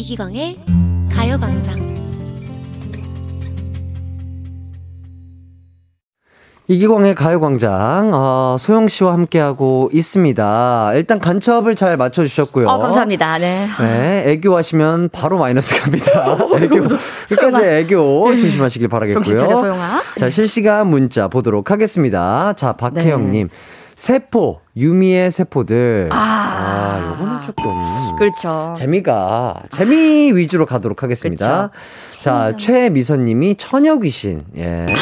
[0.00, 0.56] 이기광의
[1.12, 1.78] 가요광장
[6.68, 10.92] 이기광의 가요광장, 어, 소영 씨와 함께하고 있습니다.
[10.94, 12.66] 일단 간첩을 잘 맞춰주셨고요.
[12.66, 13.36] 어, 감사합니다.
[13.38, 13.68] 네.
[13.78, 16.34] 네, 애교 하시면 바로 마이너스 갑니다.
[16.62, 16.88] 애교,
[17.28, 19.22] 끝까지 애교 조심하시길 바라겠고요.
[19.22, 20.00] 정신 차려, 소영아.
[20.18, 22.54] 자, 실시간 문자 보도록 하겠습니다.
[22.54, 23.50] 자, 박혜영님.
[23.96, 26.08] 세포, 유미의 세포들.
[26.10, 26.16] 네.
[26.16, 27.12] 아.
[27.12, 28.16] 요거는 조금.
[28.18, 28.74] 그렇죠.
[28.78, 31.70] 재미가, 재미 위주로 가도록 하겠습니다.
[32.18, 34.44] 자, 최미선님이 처녀귀신.
[34.56, 34.86] 예.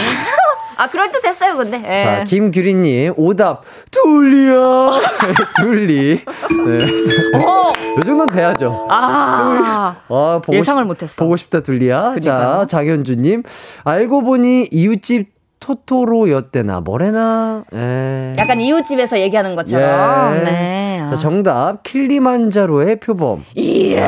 [0.80, 1.82] 아, 그럴 듯 했어요, 근데.
[1.88, 2.02] 예.
[2.04, 4.90] 자, 김규리님, 오답, 둘리야.
[5.58, 6.20] 둘리.
[6.66, 7.36] 네.
[7.36, 7.72] 어.
[7.98, 8.86] 요 정도는 돼야죠.
[8.88, 9.96] 아.
[10.08, 11.16] 아, 보고 예상을 싶- 못했어.
[11.24, 12.14] 보고 싶다, 둘리야.
[12.20, 12.66] 자, 그러니까요.
[12.68, 13.42] 장현주님,
[13.84, 17.64] 알고 보니 이웃집 토토로였대나, 뭐래나.
[17.74, 18.34] 에.
[18.38, 20.36] 약간 이웃집에서 얘기하는 것처럼.
[20.36, 20.40] 예.
[20.44, 21.06] 네.
[21.08, 23.44] 자, 정답, 킬리만자로의 표범.
[23.54, 24.06] 이야.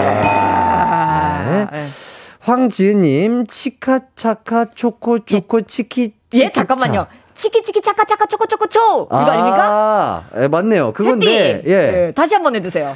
[1.72, 1.86] 네.
[2.40, 6.14] 황지은님, 치카차카 초코 초코 치키.
[6.34, 6.50] 예.
[6.50, 7.06] 잠깐만요.
[7.34, 9.06] 치키치키 차카 차카 초코 초코 초.
[9.06, 10.92] 이거 아, 닙니까 아, 예, 맞네요.
[10.92, 11.70] 그건데, 예.
[12.08, 12.12] 예.
[12.14, 12.94] 다시 한번 해주세요.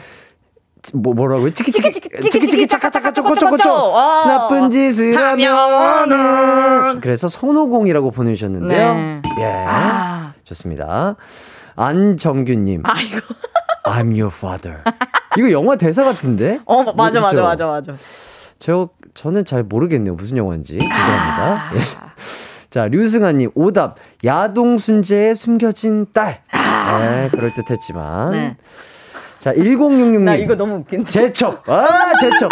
[0.93, 1.51] 뭐, 뭐라고요?
[1.55, 3.77] 치키치키, 치키치키, 치키치키, 치키치키, 차카, 차카, 차카, 초코, 초코, 초코, 초코.
[3.77, 3.97] 초코.
[3.97, 4.25] 어.
[4.27, 5.57] 나쁜 짓을 하면은.
[5.57, 7.01] 하면은.
[7.01, 8.95] 그래서 손오공이라고 보내주셨는데요.
[8.95, 9.23] 네.
[9.41, 9.65] 예.
[9.67, 10.33] 아.
[10.45, 11.17] 좋습니다.
[11.77, 13.19] 안정규님, 아이고.
[13.85, 14.83] I'm your father.
[15.37, 16.61] 이거 영화 대사 같은데?
[16.65, 17.43] 어, 맞아, 맞아?
[17.43, 17.95] 맞아, 맞아.
[18.59, 20.15] 저, 저는 잘 모르겠네요.
[20.15, 20.79] 무슨 영화인지.
[20.79, 21.53] 죄송합니다.
[21.53, 21.71] 아.
[21.75, 21.79] 예.
[22.71, 23.97] 자, 류승아님, 오답.
[24.25, 26.43] 야동 순재에 숨겨진 딸.
[26.51, 26.99] 아.
[26.99, 28.31] 네, 그럴 듯했지만.
[28.33, 28.57] 네.
[29.45, 30.21] 자, 1066님.
[30.21, 31.11] 나 이거 너무 웃긴데.
[31.11, 31.69] 제척.
[31.69, 31.87] 아,
[32.19, 32.49] 제척.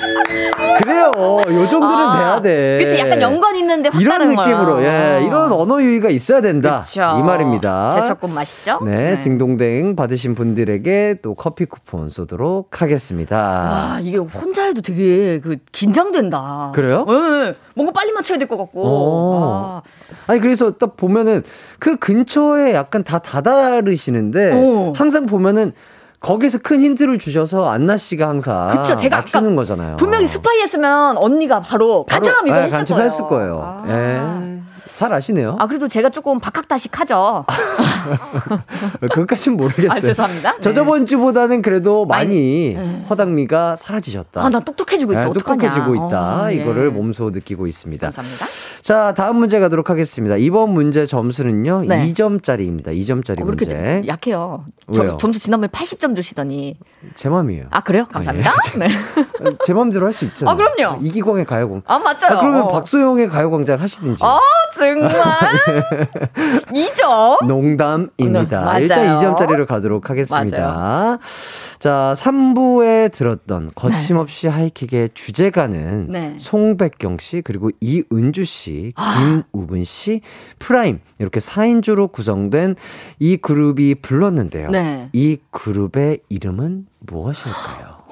[0.83, 1.07] 그래요.
[1.07, 2.85] 요 정도는 아, 돼야 돼.
[2.85, 4.47] 그치, 약간 연관 있는데 확 이런 다른 거야.
[4.47, 6.83] 느낌으로, 예, 이런 언어 유희가 있어야 된다.
[6.85, 7.01] 그쵸.
[7.19, 7.99] 이 말입니다.
[7.99, 8.81] 제첩국 맛있죠?
[8.85, 13.37] 네, 딩동댕 받으신 분들에게 또 커피 쿠폰 쏘도록 하겠습니다.
[13.39, 16.73] 와, 이게 혼자 해도 되게 그 긴장된다.
[16.75, 17.07] 그래요?
[17.09, 17.55] 네.
[17.75, 18.83] 뭔가 빨리 맞춰야 될 것 같고.
[18.85, 19.41] 어.
[19.47, 19.83] 아,
[20.27, 21.43] 아니 그래서 딱 보면은
[21.79, 24.93] 그 근처에 약간 다 다다르시는데 오.
[24.95, 25.73] 항상 보면은
[26.23, 29.97] 거기서 큰 힌트를 주셔서 안나 씨가 항상 그쵸, 제가 맞추는 거잖아요.
[29.97, 33.05] 분명히 스파이 했으면 언니가 바로 간장함 이거 예, 했을 거예요.
[33.05, 33.61] 했을 거예요.
[33.63, 33.85] 아.
[33.89, 34.52] 예.
[34.97, 35.57] 잘 아시네요.
[35.59, 37.45] 아, 그래도 제가 조금 박학다식 하죠.
[39.01, 39.91] 그것까진 모르겠어요.
[39.91, 40.55] 아, 죄송합니다.
[40.61, 40.75] 저 네.
[40.75, 43.03] 저번 주보다는 그래도 많이 네.
[43.09, 44.45] 허당미가 사라지셨다.
[44.45, 45.21] 아, 나 똑똑해지고 있다.
[45.23, 45.33] 네.
[45.33, 46.43] 똑똑해지고 있다.
[46.45, 46.55] 어, 예.
[46.57, 48.07] 이거를 몸소 느끼고 있습니다.
[48.07, 48.47] 감사합니다.
[48.83, 50.37] 자, 다음 문제 가도록 하겠습니다.
[50.37, 52.13] 이번 문제 점수는요, 네.
[52.13, 52.89] 2점짜리입니다.
[52.89, 54.03] 2점짜리 어, 문제.
[54.07, 54.65] 약해요.
[54.93, 56.77] 저, 점수 지난번에 80점 주시더니.
[57.15, 57.67] 제 맘이에요.
[57.71, 58.07] 아, 그래요?
[58.13, 58.53] 감사합니다.
[58.79, 58.89] 네.
[59.65, 60.47] 제 맘대로 할 수 있죠.
[60.49, 60.99] 아, 그럼요.
[61.03, 61.83] 이기광의 가요광.
[61.87, 62.37] 아, 맞아요.
[62.37, 62.69] 아, 그러면 어.
[62.69, 64.23] 박소영의 가요광장 하시든지.
[64.25, 64.39] 아,
[64.83, 65.11] 정말?
[66.75, 67.47] 2점?
[67.47, 68.61] 농담입니다.
[68.61, 68.79] 네, 맞아요.
[68.81, 71.19] 일단 2점짜리로 가도록 하겠습니다.
[71.79, 76.35] 자, 3부에 들었던 거침없이 하이킥의 주제가는 네.
[76.39, 78.93] 송백경 씨, 그리고 이은주 씨,
[79.53, 80.21] 김우근 씨,
[80.59, 82.77] 프라임, 이렇게 4인조로 구성된
[83.19, 84.71] 이 그룹이 불렀는데요.
[84.71, 85.09] 네.
[85.13, 88.03] 이 그룹의 이름은 무엇일까요?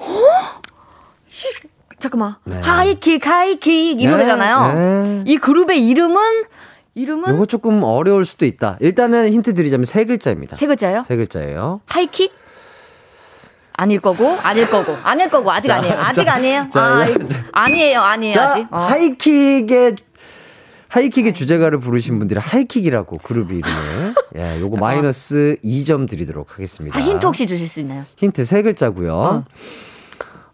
[2.01, 2.35] 잠깐만.
[2.43, 2.59] 네.
[2.61, 4.73] 하이킥, 하이킥 이 네, 노래잖아요.
[4.73, 5.23] 네.
[5.25, 6.21] 이 그룹의 이름은,
[6.95, 8.77] 이름은 요거 조금 어려울 수도 있다.
[8.81, 10.57] 일단은 힌트 드리자면 세 글자입니다.
[10.57, 11.03] 세 글자예요?
[11.03, 11.81] 세 글자예요.
[11.85, 12.33] 하이킥?
[13.73, 15.93] 아닐 거고, 아닐 거고, 아닐 거고, 아직 아니에요.
[15.97, 16.67] 아직 아니에요.
[16.71, 18.67] 자, 아, 자, 아니에요, 아니에요, 자, 아직.
[18.69, 18.77] 어.
[18.77, 19.95] 하이킥의
[20.89, 26.97] 하이킥의 주제가를 부르신 분들이 하이킥이라고 그룹 이름을 예, 요거 마이너스 2점 드리도록 하겠습니다.
[26.97, 28.03] 아, 힌트 혹시 주실 수 있나요?
[28.17, 29.13] 힌트 세 글자고요.
[29.15, 29.45] 어.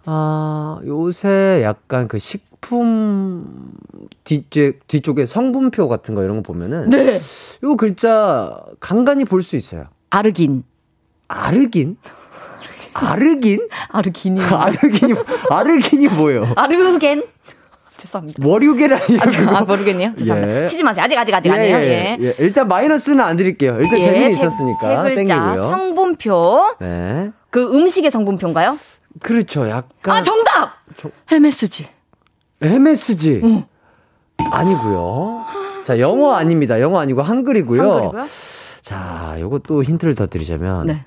[0.10, 3.74] 아, 요새 약간 그 식품
[4.24, 7.20] 뒤쪽 뒤쪽에 성분표 같은 거 이런 거 보면은 네.
[7.64, 9.88] 요 글자 간간히 볼 수 있어요.
[10.10, 10.64] 아르긴.
[11.28, 11.98] 아르긴?
[12.94, 13.68] 아르긴?
[13.92, 14.40] 아르긴이.
[14.42, 15.14] 아르긴이
[15.50, 16.48] 아르긴이 뭐예요?
[16.56, 17.24] 아르겐?
[17.98, 18.48] 죄송합니다.
[18.48, 19.20] 월요일 아니에요?
[19.22, 19.56] 아, 저, 그거?
[19.58, 20.14] 아 모르겠네요.
[20.18, 20.62] 죄송합니다.
[20.62, 20.66] 예.
[20.68, 21.04] 치지 마세요.
[21.04, 21.78] 아직, 아직, 아직 아니에요.
[21.80, 22.18] 예.
[22.22, 22.36] 예.
[22.40, 23.78] 일단 마이너스는 안 드릴게요.
[23.82, 25.70] 일단 예, 재미는 세- 있었으니까 세 글자 땡기고요.
[25.70, 26.64] 성분표.
[26.80, 27.32] 네.
[27.50, 28.78] 그 음식의 성분표인가요?
[29.22, 29.68] 그렇죠.
[29.70, 30.74] 약간 아, 정답!
[31.32, 31.88] MSG.
[32.62, 33.66] MSG
[34.52, 35.46] 아니고요.
[35.84, 36.80] 자, 영어 아닙니다.
[36.82, 37.82] 영어 아니고 한글이고요.
[37.82, 38.26] 한글이고요?
[38.82, 41.06] 자, 요거 또 힌트를 더 드리자면 네.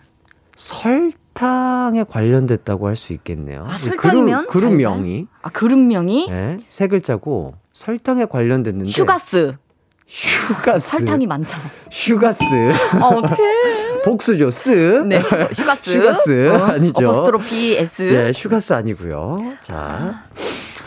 [0.57, 3.67] 설탕에 관련됐다고 할 수 있겠네요.
[3.69, 4.47] 아, 이 설탕이면?
[4.47, 4.51] 그룹?
[4.53, 6.29] 그룹 명이 아, 그룹 명이?
[6.29, 9.55] 네, 세 글자고 설탕에 관련됐는데 Sugars.
[10.07, 11.57] Sugars 설탕이 많다.
[11.91, 12.45] Sugars
[13.01, 13.43] 아, 어떡해.
[14.05, 14.51] 복수죠.
[14.51, 15.05] 쓰.
[15.07, 15.91] 네, su- Sugars.
[15.91, 17.05] Sugars 어, 아니죠.
[17.09, 18.03] apostrophe S.
[18.03, 19.37] 네, Sugars 아니고요.
[19.63, 20.25] 자,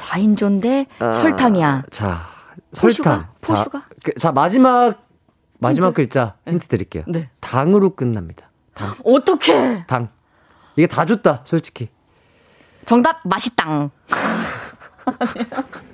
[0.09, 1.83] 4인조인데 아, 설탕이야.
[1.91, 2.27] 자,
[2.79, 3.09] four sugar?
[3.11, 3.27] 설탕.
[3.41, 3.79] four sugar?
[3.79, 5.03] 자, 그, 자, 마지막
[5.59, 7.03] 마지막 글자 힌트 드릴게요.
[7.07, 7.29] 네.
[7.39, 8.49] 당으로 끝납니다.
[8.73, 8.93] 당.
[9.03, 9.85] 어떡해.
[9.87, 10.09] 당.
[10.75, 11.89] 이게 다 줬다, 솔직히.
[12.85, 13.91] 정답, 맛있당.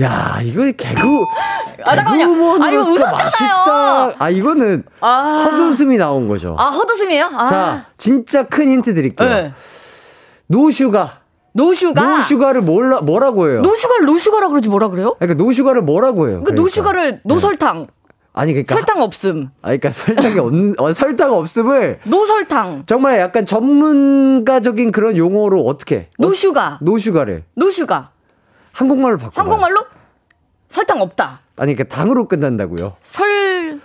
[0.00, 1.00] 야, 이거 개그.
[1.84, 1.96] 아.
[2.16, 3.12] 개그우먼으로서 아.
[3.12, 4.14] 맛있다.
[4.18, 5.48] 아, 이거는 아.
[5.50, 6.56] 헛웃음이 나온 거죠.
[6.58, 7.30] 아, 헛웃음이에요?
[7.34, 7.46] 아.
[7.46, 9.28] 자, 진짜 큰 힌트 드릴게요.
[9.28, 9.52] 네.
[10.46, 11.20] 노슈가.
[11.52, 12.16] 노슈가.
[12.18, 13.60] 노슈가를 몰라, 뭐라고 해요?
[13.60, 15.14] 노슈가를 노슈가라 그러지 뭐라 그래요?
[15.18, 16.38] 그러니까 no sugar를 뭐라고 해요?
[16.38, 16.62] 그 그러니까.
[16.62, 17.88] No sugar를 노설탕.
[18.32, 19.48] 아니 그러니까 설탕 없음.
[19.60, 22.84] 아 그러니까 설탕이 없는 어, 설탕 없음을 노설탕.
[22.86, 26.78] 정말 약간 전문가적인 그런 용어로 어떻게 노슈가.
[26.80, 28.10] 노슈가를 노슈가.
[28.72, 29.84] 한국말로 바꿔 한국말로
[30.68, 31.40] 설탕 없다.
[31.56, 32.96] 아니 그러니까 당으로 끝난다고요.
[33.02, 33.80] 설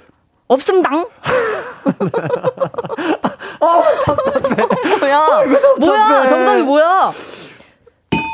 [0.47, 0.93] 없음당.
[3.59, 4.55] 어 답답해.
[4.99, 5.43] 뭐야?
[5.79, 6.27] 뭐야?
[6.29, 7.11] 정답이 뭐야?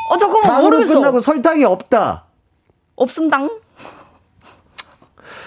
[0.10, 0.93] 어 잠깐만 당으로 모르겠어.
[0.95, 2.26] 끝나고 설탕이 없다.
[2.95, 3.49] 없음당.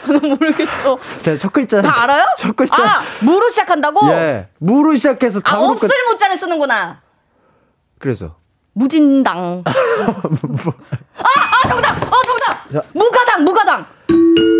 [0.08, 0.98] 나 모르겠어.
[1.20, 2.24] 제가 첫 글자 다 알아요?
[2.38, 4.06] 첫 글자 아 무로 시작한다고?
[4.08, 5.84] 예 무로 시작해서 아 당으로 끝.
[5.84, 7.02] 없을 무자를 쓰는구나.
[7.98, 8.36] 그래서
[8.74, 9.62] 무진당.
[9.66, 9.72] 아,
[11.22, 11.90] 아, 정답!
[12.02, 12.72] 어, 정답!
[12.72, 12.82] 자.
[12.92, 13.86] 무가당, 무가당!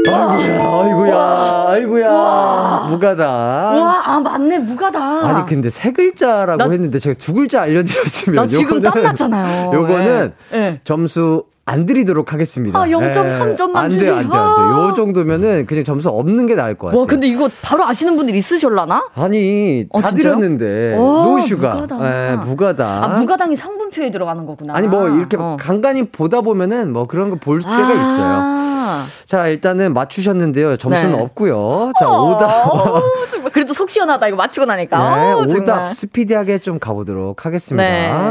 [0.07, 3.73] 아이고야 아이고야 아이고야 무가다.
[3.77, 5.25] 우와, 아, 맞네, 무가당.
[5.27, 9.73] 아니 근데 세 글자라고 나- 했는데 제가 두 글자 알려드렸으면 나 지금 요거는- 땀났잖아요.
[9.75, 10.57] 요거는 예.
[10.59, 10.81] 예.
[10.85, 12.79] 점수 안 드리도록 하겠습니다.
[12.79, 14.17] 아, 0.3 점만 안 돼, 주세요.
[14.17, 14.63] 안 돼, 안 돼.
[14.91, 17.01] 요 정도면은 그냥 점수 없는 게 나을 것 같아요.
[17.01, 19.09] 와, 근데 이거 바로 아시는 분들 있으실라나?
[19.15, 20.37] 아니, 어, 다 진짜요?
[20.37, 20.97] 드렸는데.
[20.99, 21.69] 오, 노슈가.
[21.75, 22.05] 무가당.
[22.05, 23.05] 예, 무가다.
[23.05, 24.75] 아, 무가당이 성분표에 들어가는 거구나.
[24.75, 25.57] 아니, 뭐, 이렇게 어.
[25.59, 28.25] 간간히 보다 보면은 뭐 그런 거 볼 때가 있어요.
[28.25, 29.07] 아, 아.
[29.25, 30.77] 자, 일단은 맞추셨는데요.
[30.77, 31.23] 점수는 네.
[31.23, 31.93] 없고요.
[31.99, 32.67] 자, 오답.
[32.69, 34.99] 어, 정말 그래도 속 시원하다 이거 맞추고 나니까.
[35.17, 35.63] 네, 어, 정말.
[35.63, 37.83] 오답 스피디하게 좀 가보도록 하겠습니다.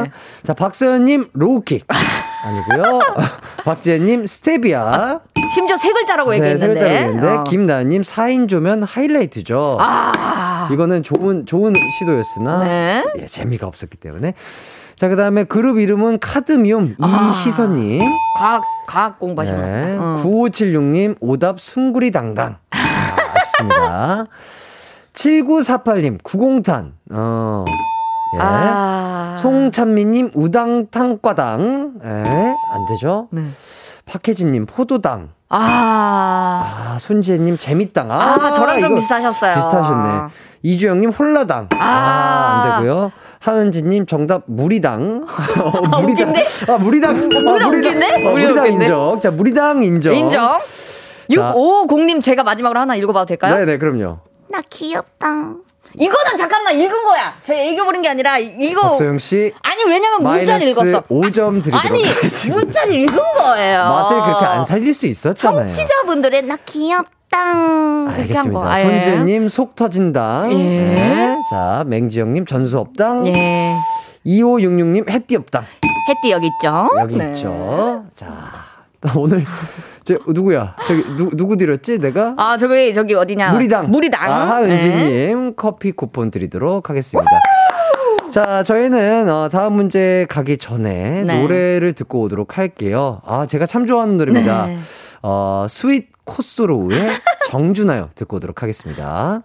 [0.03, 0.11] 네.
[0.43, 1.85] 자, 박서연님 low kick
[2.43, 2.99] 아니고요.
[3.65, 5.19] 박지혜님 스테비아.
[5.53, 6.59] 심지어 세 글자라고 네, 얘기했는데.
[6.59, 7.43] 세 글자로 했는데 어.
[7.43, 9.77] 김나은님 4인조면 하이라이트죠.
[9.79, 10.67] 아.
[10.71, 13.03] 이거는 좋은 좋은 시도였으나 네.
[13.19, 14.33] 예, 재미가 없었기 때문에.
[14.95, 17.41] 자, 그 다음에 그룹 이름은 카드미움 아.
[17.45, 18.01] 이희선님.
[18.39, 19.97] 과학 과학 공부하셨나 네.
[19.97, 20.21] 어.
[20.23, 22.57] 9576님 오답 숭구리 당당.
[22.71, 22.77] 아,
[23.35, 24.25] 아쉽습니다.
[25.13, 26.93] 7948님 구공탄.
[27.11, 27.65] 어.
[28.35, 28.39] 예.
[28.39, 29.35] 아.
[29.39, 31.93] 송찬미님 우당탕과당.
[32.03, 32.07] 예.
[32.71, 33.27] 안 되죠?
[33.31, 33.43] 네.
[34.05, 35.29] 박혜진님 포도당.
[35.49, 36.63] 아.
[36.65, 38.11] 아, 손지혜님 재밌당.
[38.11, 39.55] 아, 저랑 좀 비슷하셨어요.
[39.55, 40.09] 비슷하셨네.
[40.63, 41.69] 이주영님 홀라당.
[41.73, 42.63] 아, 아.
[42.75, 43.11] 안 되고요.
[43.39, 45.25] 하은지님 정답 무리당.
[45.61, 46.43] 어, 웃긴데?
[46.69, 47.15] 아, 무리당.
[47.29, 48.27] 무리당 웃긴데?
[48.27, 48.67] 어, 무리당 무리당?
[48.67, 49.19] 인정.
[49.19, 50.15] 자, 무리당 인정.
[50.15, 50.59] 인정.
[51.29, 53.55] 650님 제가 마지막으로 하나 읽어봐도 될까요?
[53.55, 54.19] 네네, 그럼요.
[54.49, 55.27] 나 귀엽다.
[55.95, 57.33] 이거는 잠깐만 읽은 거야.
[57.43, 59.53] 제가 읽어버린 게 아니라 이거 박소영 씨.
[59.61, 61.01] 아니 왜냐면 문자를 읽었어.
[61.01, 62.59] 5점 드리도록 아니 하겠습니다.
[62.59, 63.83] 문자를 읽은 거예요.
[63.89, 65.67] 맛을 그렇게 안 살릴 수 있었잖아요.
[65.67, 68.09] 청취자분들의 나 거.
[68.11, 68.79] 알겠습니다.
[68.79, 69.01] 예.
[69.01, 70.51] 손재님 속 터진당.
[70.53, 70.57] 예.
[70.57, 71.37] 네.
[71.49, 73.27] 자, 맹지영님 전수 없당.
[73.27, 73.75] 예.
[74.25, 75.65] 2566님 해띠 없당.
[76.09, 76.89] 해띠 여기 있죠.
[76.99, 77.31] 여기 네.
[77.31, 78.05] 있죠.
[78.15, 78.27] 자,
[79.01, 79.43] 나 오늘
[80.05, 80.75] 저 누구야?
[80.87, 81.99] 저기 누, 누구 드렸지?
[81.99, 82.33] 내가?
[82.37, 83.51] 아 저기 저기 어디냐?
[83.53, 83.89] 무리당.
[83.89, 84.21] 무리당.
[84.23, 84.51] 아, 네.
[84.51, 87.29] 하은지님 커피 쿠폰 드리도록 하겠습니다.
[88.31, 91.41] 자, 저희는 어, 다음 문제 가기 전에 네.
[91.41, 93.21] 노래를 듣고 오도록 할게요.
[93.25, 94.65] 아, 제가 참 좋아하는 노래입니다.
[94.65, 94.79] 네.
[95.21, 96.97] 어, Sweet Sorrow의
[97.51, 99.43] 정주나요 듣고 오도록 하겠습니다.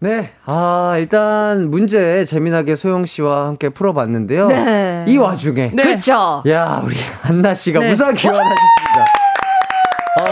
[0.00, 4.48] 네, 아, 일단 문제 재미나게 소영 씨와 함께 풀어봤는데요.
[4.48, 5.04] 네.
[5.06, 6.42] 이 와중에 그렇죠.
[6.48, 7.88] 야, 우리 안나 씨가 네.
[7.90, 9.23] 무사 귀환하셨습니다.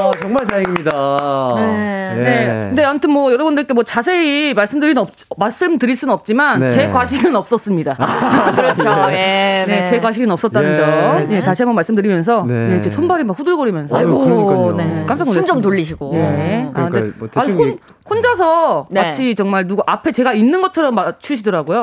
[0.02, 1.54] 아, 정말 다행입니다.
[1.56, 2.14] 네.
[2.14, 2.46] 네.
[2.68, 6.70] 근데 아무튼 뭐 여러분들께 뭐 자세히 말씀드리는 없, 말씀드릴 수는 없지만 네.
[6.70, 7.96] 제 과실은 없었습니다.
[8.54, 8.90] 그렇죠.
[9.10, 9.64] 예.
[9.66, 10.74] 네, 제 과실은 없었다는 예.
[10.76, 11.28] 점.
[11.28, 12.68] 네, 다시 한번 말씀드리면서 네.
[12.68, 12.80] 네.
[12.80, 14.72] 제 손발이 막 후들거리면서 아이고, 그러니까요.
[14.76, 15.04] 네.
[15.06, 15.52] 깜짝 숨 놀랐습니다.
[15.54, 16.10] 좀 돌리시고.
[16.12, 16.70] 네.
[16.74, 19.02] 아, 그러니까 근데 뭐 아니, 대충 혼, 얘기- 혼자서 네.
[19.02, 21.82] 마치 정말 누구 앞에 제가 있는 것처럼 맞추시더라고요.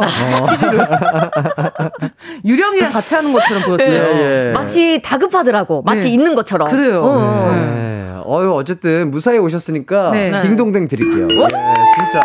[0.49, 0.87] 퀴즈를.
[2.45, 4.53] 유령이랑 같이 하는 것처럼 보였어요.
[4.53, 5.81] 마치 다급하더라고.
[5.83, 6.13] 마치 네.
[6.13, 6.69] 있는 것처럼.
[6.69, 7.01] 그래요.
[7.03, 7.07] 어,
[8.25, 8.38] 어.
[8.39, 8.45] 네.
[8.45, 10.41] 어유 어쨌든 무사히 오셨으니까 네.
[10.41, 11.27] 딩동댕 드릴게요.
[11.27, 11.37] 네,
[11.97, 12.21] 진짜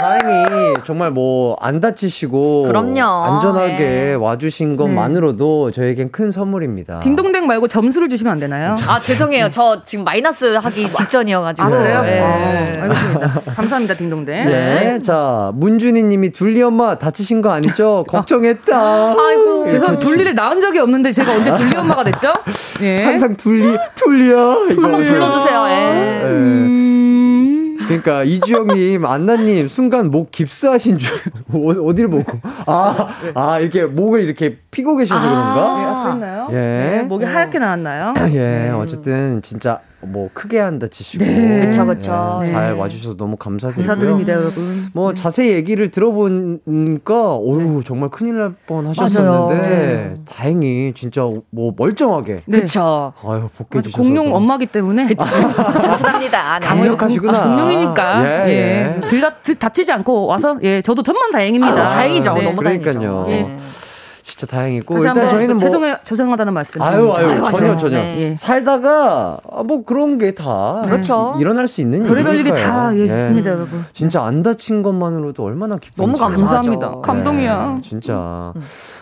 [0.00, 3.00] 다행히 정말 뭐 안 다치시고 그럼요.
[3.02, 4.14] 안전하게 네.
[4.14, 7.00] 와주신 것만으로도 저에겐 큰 선물입니다.
[7.00, 8.74] 딩동댕 말고 점수를 주시면 안 되나요?
[8.86, 9.48] 아 죄송해요.
[9.50, 11.66] 저 지금 마이너스 하기 직전이어가지고.
[11.66, 12.02] 아, 그래요?
[12.06, 12.20] 예.
[12.20, 13.40] 아, 알겠습니다.
[13.56, 14.44] 감사합니다, 딩동댕.
[14.46, 14.98] 네.
[15.00, 18.04] 자, 문준희님이 둘리 엄마 다치신 거 아니죠?
[18.08, 19.14] 걱정했다.
[19.18, 19.64] 아이고.
[19.66, 19.98] 예, 죄송.
[19.98, 22.32] 둘리를 낳은 적이 없는데 제가 언제 둘리 엄마가 됐죠?
[22.82, 23.02] 예.
[23.04, 24.38] 항상 둘리, 둘리야.
[24.80, 25.64] 한번 불러주세요.
[25.68, 26.20] 예.
[26.22, 26.24] 예.
[26.24, 26.84] 음.
[27.88, 31.10] 그러니까 이주영님, 안나님 순간 목 깁스하신 줄
[31.52, 36.48] 어- 어디를 보고 아, 아 이렇게 목을 이렇게 피고 계셔서 네, 그런가?
[36.48, 36.52] 아팠나요?
[36.52, 36.54] 예.
[36.56, 38.14] 네, 목이 하얗게 나왔나요?
[38.32, 41.58] 예, 어쨌든 진짜 뭐 크게 안 다치시고 네.
[41.66, 42.40] 그쵸, 그쵸.
[42.42, 42.78] 예, 잘 네.
[42.80, 43.86] 와주셔서 너무 감사드리고요.
[43.86, 44.86] 감사드립니다, 여러분.
[44.94, 49.68] 뭐 자세히 얘기를 들어보니까 어유 정말 큰일 날 뻔하셨었는데.
[49.68, 50.14] 네.
[50.28, 52.60] 다행히 진짜 뭐 멀쩡하게 네.
[52.60, 53.12] 그쵸.
[53.24, 56.60] 아유 복귀해 아주 주셔서 공룡 엄마기 때문에 감사합니다.
[56.60, 56.66] 네.
[56.66, 57.44] 강력하시구나.
[57.44, 59.08] 공룡이니까 예, 예, 예.
[59.08, 61.74] 들 다, 들 다치지 않고 와서 예 저도 천만 다행입니다.
[61.74, 62.34] 아유, 다행이죠.
[62.34, 62.42] 네.
[62.42, 63.24] 너무 그러니까요.
[63.26, 63.56] 다행이죠.
[64.28, 64.32] 네.
[64.32, 66.82] 진짜 다행이고 일단 저희는 뭐 죄송해 죄송하다는 말씀.
[66.82, 68.20] 아유 아유 아유, 전혀 아유, 전혀 네.
[68.30, 68.36] 예.
[68.36, 71.34] 살다가 아, 뭐 그런 게다 그렇죠.
[71.40, 72.48] 일어날 수 있는 별의별 일이.
[72.52, 73.84] 다 예, 있습니다, 여러분.
[73.92, 76.18] 진짜 안 다친 것만으로도 얼마나 기쁜지 너무.
[76.18, 76.94] 감사합니다.
[77.02, 77.74] 감동이야.
[77.76, 78.52] 네, 진짜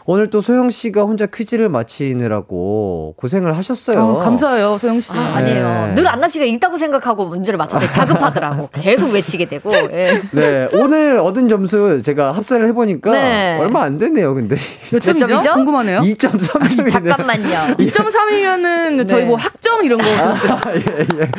[0.04, 4.00] 오늘 또 소영 씨가 혼자 퀴즈를 마치느라고 고생을 하셨어요.
[4.00, 5.12] 어, 감사해요, 소영 씨.
[5.12, 5.86] 아, 아니에요.
[5.88, 5.94] 네.
[5.94, 8.68] 늘 안나 씨가 있다고 생각하고 문제를 맞췄더니 다급하더라고.
[8.74, 9.72] 계속 외치게 되고.
[9.92, 10.20] 예.
[10.32, 13.58] 네 오늘 얻은 점수 제가 합산을 해보니까 네.
[13.60, 14.34] 얼마 안 됐네요.
[14.34, 14.56] 근데
[14.92, 15.50] 몇 점이죠?
[15.52, 16.00] 궁금하네요.
[16.00, 16.90] 2.3점이네요.
[16.90, 17.76] 잠깐만요.
[17.78, 19.26] 2.3이면은 저희 네.
[19.26, 21.30] 뭐 학점 이런 거 예, 예.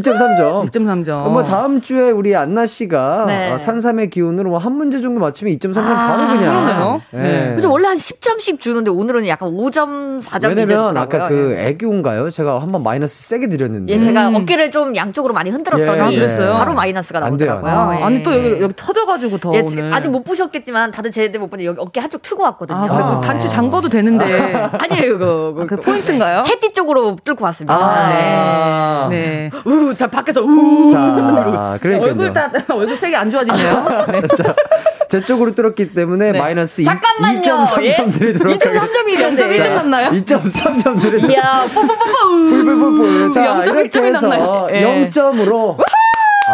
[0.00, 0.68] 2.3점.
[0.70, 1.28] 2.3점.
[1.30, 3.52] 뭐 다음 주에 우리 안나 씨가 네.
[3.52, 6.64] 어, 산삼의 기운으로 뭐 한 문제 정도 맞추면 2.3점 바로 아, 그냥.
[6.64, 7.02] 그러네요.
[7.12, 7.18] 예.
[7.18, 7.48] 네.
[7.54, 12.30] 근데 원래 한 10점씩 주는데 오늘은 약간 5점, 4점 왜냐면 아까 그 애교인가요?
[12.30, 13.92] 제가 한번 마이너스 세게 드렸는데.
[13.92, 14.36] 예, 제가 음.
[14.36, 16.52] 어깨를 좀 양쪽으로 많이 흔들었더니 예, 아, 그랬어요?
[16.54, 17.70] 바로 마이너스가 나오더라고요.
[17.70, 18.02] 안 예.
[18.04, 19.94] 아니 또 여기, 여기 터져가지고 더 예, 오늘.
[19.94, 22.78] 아직 못 보셨겠지만 다들 제대로 못 보니 여기 어깨 한쪽 트고 왔거든요.
[22.78, 23.20] 아, 아.
[23.20, 24.24] 단추 잠궈도 되는데.
[24.54, 26.44] 아니에요, 그, 그, 그 포인트인가요?
[26.46, 27.74] 해띠 쪽으로 뚫고 왔습니다.
[27.74, 29.08] 아.
[29.10, 29.14] 네.
[29.16, 29.50] 네.
[29.64, 30.88] 우, 다 밖에서 우.
[30.90, 32.02] 자, 그러니까요.
[32.02, 34.06] 얼굴 다 얼굴 색이 안 좋아지네요.
[34.12, 34.20] 네.
[34.36, 34.54] 자,
[35.08, 36.38] 제 쪽으로 뚫었기 때문에 네.
[36.38, 37.40] 마이너스 이- 잠깐만요.
[37.40, 37.96] 2.3점 예?
[38.12, 39.36] 드리도록 2.3점이래요.
[39.38, 40.10] 0.1점 남나요?
[40.10, 41.42] 2.3점 드리도록 이야,
[41.74, 42.28] 뽀뽀뽀뽀.
[42.28, 43.32] 불불불불.
[43.32, 44.68] 자, 0.1 이렇게 점이 해서 남나요?
[44.72, 45.08] 예.
[45.10, 45.76] 0점으로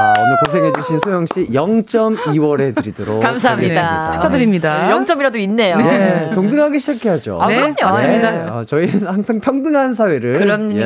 [0.00, 3.82] 아, 오늘 고생해주신 소영씨 0.2월에 드리도록 감사합니다.
[3.82, 4.10] 하겠습니다.
[4.12, 4.88] 축하드립니다.
[4.90, 5.76] 0점이라도 있네요.
[5.76, 7.38] 네, 동등하게 시작해야죠.
[7.38, 7.74] 아, 네, 그럼요.
[7.82, 8.30] 맞습니다.
[8.30, 8.38] 네.
[8.48, 10.38] 아, 저희는 항상 평등한 사회를.
[10.38, 10.80] 그럼요, 예,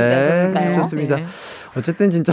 [0.53, 0.75] 그러니까요.
[0.75, 1.17] 좋습니다.
[1.17, 1.27] 네.
[1.79, 2.33] 어쨌든 진짜.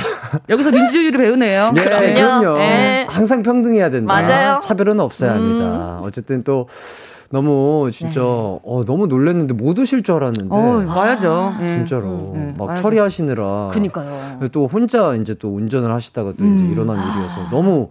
[0.49, 1.73] 여기서 민주주의를 배우네요.
[1.77, 2.13] 예, 그럼요.
[2.15, 2.59] 그럼요.
[2.61, 3.05] 예.
[3.07, 4.11] 항상 평등해야 된다.
[4.13, 4.55] 맞아요.
[4.55, 4.61] 음.
[4.61, 5.99] 차별은 없어야 합니다.
[6.01, 6.67] 어쨌든 또
[7.31, 10.53] 너무 진짜 어, 너무 놀랐는데 못 오실 줄 알았는데.
[10.53, 11.53] 어, 와야죠.
[11.61, 11.69] 예.
[11.69, 12.83] 진짜로 네, 막 와야죠.
[12.83, 14.47] 처리하시느라 그니까요.
[14.51, 16.57] 또 혼자 이제 또 운전을 하시다가 또 음.
[16.57, 17.89] 이제 일어난 일이어서 너무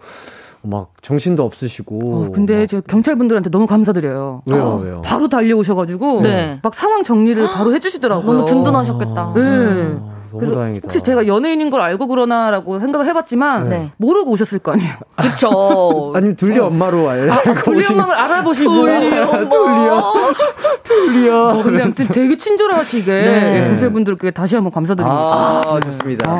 [0.63, 4.43] 막 정신도 없으시고 어, 근데 막- 저 경찰분들한테 너무 감사드려요.
[4.45, 6.61] 왜요 어, 왜요 바로 달려오셔가지고 네.
[6.63, 8.27] 막 상황 정리를 바로 해주시더라고요.
[8.27, 9.33] 너무 든든하셨겠다.
[9.35, 9.97] 네.
[10.31, 13.91] 아, 너무 그래서 다행이다 혹시 제가 연예인인 걸 알고 그러나라고 생각을 해봤지만 네.
[13.97, 14.95] 모르고 오셨을 거 아니에요.
[15.17, 16.13] 그쵸.
[16.17, 20.11] 아니면 둘리 엄마로 알고 돌리 오신 엄마를 알아보시고 둘리요
[20.83, 23.63] 둘리요 어, 근데 아무튼 되게 친절하시게 네.
[23.63, 25.17] 예, 경찰분들께 다시 한번 감사드립니다.
[25.21, 26.37] 아 좋습니다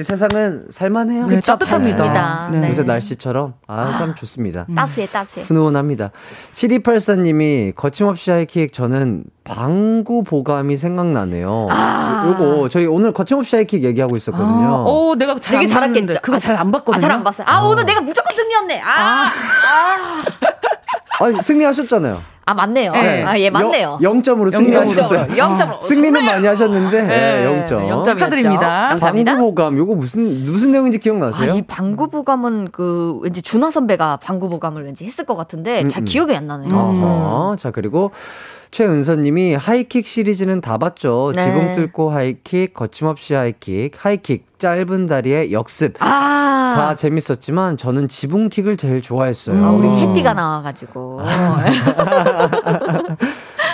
[0.00, 2.48] 역시 세상은 살만해요 네, 따뜻합니다.
[2.52, 2.58] 네.
[2.60, 2.68] 네.
[2.70, 5.44] 요새 날씨처럼 아 참 좋습니다 따스해, 따스해.
[5.44, 6.10] 훈훈합니다
[6.54, 12.24] 7284님이 거침없이 하이킥 저는 방구 보감이 생각나네요 아.
[12.28, 16.20] 요거 저희 오늘 거침없이 하이킥 얘기하고 있었거든요 어, 내가 잘 되게 안 잘했겠죠.
[16.22, 16.96] 그거 잘 안 봤거든요.
[16.96, 17.46] 아, 잘 안 봤어요.
[17.48, 18.80] 아, 오늘 내가 무조건 승리였네.
[18.84, 19.26] 아,
[21.20, 22.92] 아니 승리하셨잖아요 아 맞네요.
[22.92, 23.22] 네.
[23.22, 23.98] 아, 예, 맞네요.
[24.02, 25.80] 0 점으로 승리하셨어요 0점으로.
[25.82, 27.88] 승리는 많이 하셨는데 네, 네, 0점.
[27.88, 28.04] 0점이었죠.
[28.04, 28.88] 축하드립니다.
[28.88, 29.32] 감사합니다.
[29.32, 31.54] 방구보감 요거 무슨 무슨 내용인지 아, 기억나세요?
[31.54, 36.04] 이 방구보감은 그 왠지 준하 선배가 방구보감을 왠지 했을 것 같은데 잘 음, 음.
[36.06, 36.74] 기억이 안 나네요.
[36.74, 37.56] 어허.
[37.58, 38.10] 자 그리고
[38.70, 41.32] 최은서님이 하이킥 시리즈는 다 봤죠.
[41.34, 41.44] 네.
[41.44, 45.94] 지붕 뚫고 하이킥, 거침없이 하이킥, 하이킥 짧은 다리의 역습.
[45.98, 46.06] 아,
[46.74, 49.64] 다 재밌었지만 저는 지붕킥을 제일 좋아했어요.
[49.64, 51.20] 아, 우리 해띠가 나와가지고.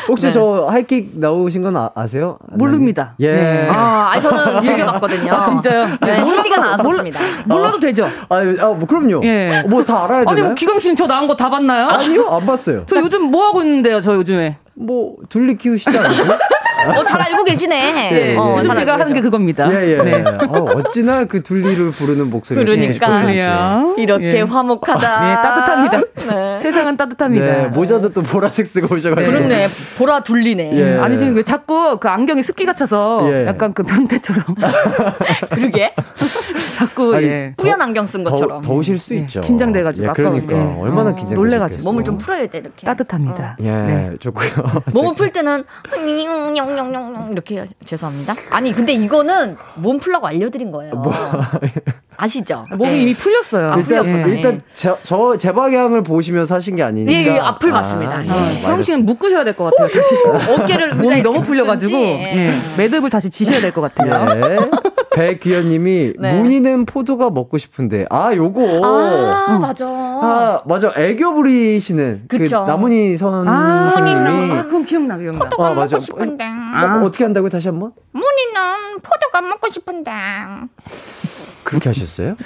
[0.09, 0.33] 혹시 네.
[0.33, 2.39] 저 하이킥 나오신 건 아, 아세요?
[2.53, 3.15] 모릅니다.
[3.19, 3.33] 예.
[3.35, 3.69] 네.
[3.73, 5.33] 아, 아니 저는 즐겨봤거든요.
[5.33, 5.87] 아, 진짜요?
[6.01, 7.21] 네, 해띠가 나왔었습니다.
[7.47, 8.07] 몰라 도 되죠.
[8.29, 9.21] 아, 아, 뭐 그럼요.
[9.25, 9.65] 예.
[9.69, 10.55] 뭐 다 알아야 아니, 되나요?
[10.55, 11.89] 기광 씨는 저 나온 거 다 봤나요?
[11.89, 12.85] 아니요, 안 봤어요.
[12.87, 14.59] 저 요즘 뭐 하고 있는데요, 저 요즘에?
[14.75, 16.39] 뭐 둘리 키우시지 않으세요?
[16.85, 18.11] 어, 잘 알고 계시네.
[18.13, 18.57] 예, 어, 예.
[18.59, 19.21] 요즘 잘 제가 알고 하는 게.
[19.21, 19.69] 그겁니다.
[19.73, 20.03] 예, 예.
[20.03, 20.25] 네.
[20.49, 23.95] 어, 어찌나 그 둘리를 부르는 목소리가 그러니까.
[23.97, 24.41] 이렇게 예.
[24.43, 25.21] 화목하다.
[25.21, 26.01] 네, 따뜻합니다.
[26.29, 26.59] 네.
[26.59, 27.47] 세상은 따뜻합니다.
[27.47, 29.31] 네, 모자도 또 보라색 쓰고 오셔가지고.
[29.37, 29.67] 그렇네.
[29.99, 30.71] 보라 둘리네.
[30.75, 30.99] 예.
[30.99, 33.47] 아니 지금 그 자꾸 그 안경이 습기가 차서 예.
[33.47, 34.45] 약간 그 변태처럼
[35.51, 35.95] 그러게.
[36.77, 37.55] 자꾸 아니, 예.
[37.57, 38.61] 뿌연 안경 쓴 것처럼.
[38.63, 39.41] 더, 더우실 수 예, 있죠.
[39.41, 40.59] 긴장돼가지고 예, 그러니까 예.
[40.59, 41.35] 얼마나 어, 긴장되셨겠어요.
[41.37, 41.83] 놀래가지고.
[41.85, 42.87] 몸을 좀 풀어야 돼 이렇게.
[42.87, 43.57] 따뜻합니다.
[43.61, 44.11] 예, 네.
[44.21, 44.49] 좋고요.
[44.95, 45.65] 몸을 풀 때는
[47.31, 47.65] 이렇게 해요.
[47.85, 48.35] 죄송합니다.
[48.53, 51.03] 아니 근데 이거는 몸 풀라고 알려드린 거예요.
[52.17, 52.65] 아시죠?
[52.71, 53.03] 몸이 네.
[53.03, 53.73] 이미 풀렸어요.
[53.73, 54.27] 아, 일단 풀렸구나.
[54.35, 54.61] 일단
[55.03, 57.13] 저제 방향을 보시면서 하신 게 아니니까.
[57.13, 58.25] 예, 예, 앞을 봤습니다.
[58.25, 58.31] 예.
[58.31, 59.89] 아, 서영 씨는 묶으셔야 될 것 같아요.
[59.89, 60.15] 다시.
[60.53, 62.23] 어깨를 몸이 너무 이렇게 풀려가지고 묶든지.
[62.39, 62.53] 예.
[62.79, 64.35] 매듭을 다시 지셔야 될 것 같아요.
[64.35, 64.57] 네.
[65.17, 66.39] 배기현님이 네.
[66.39, 69.87] 문희는 포도가 먹고 싶은데 아 요거 아 맞아.
[69.89, 72.65] 아 맞아 애교 부리시는 그쵸.
[72.65, 75.49] 그 나문희 선 아, 선생님이 아, 그럼 기억나, 기억나.
[75.59, 76.45] 아 맞아 싶은데.
[76.45, 80.11] 어, 어떻게 한다고 다시 한번 문이는 포도가 먹고 싶은데.
[81.65, 82.31] 그렇게 하셨어요?
[82.31, 82.37] 음,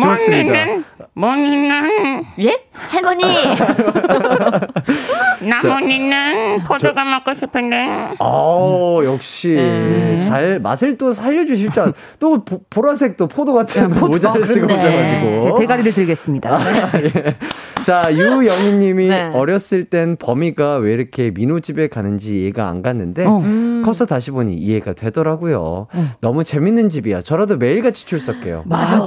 [0.00, 0.66] 좋습니다.
[1.14, 2.58] 머니는 예?
[2.72, 3.22] 할머니.
[5.46, 7.76] 나머니는 포도가 먹고 싶은데.
[8.18, 10.18] 어 역시 네.
[10.20, 11.92] 잘 맛을 또 살려주실 줄 알.
[12.18, 16.58] 또 보, 보라색 또 포도 같은 모자를 쓰고 오셔가지고 대가리를 들겠습니다.
[17.02, 17.36] 예.
[17.84, 19.30] 자, 유영희님이 네.
[19.34, 23.42] 어렸을 땐 범이가 왜 이렇게 민호 집에 가는지 이해가 안 갔는데 어.
[23.84, 25.88] 커서 다시 보니 이해가 되더라고요.
[26.20, 27.22] 너무 재밌는 집이야.
[27.22, 28.51] 저라도 매일같이 출석해요.
[28.64, 29.00] 맞아.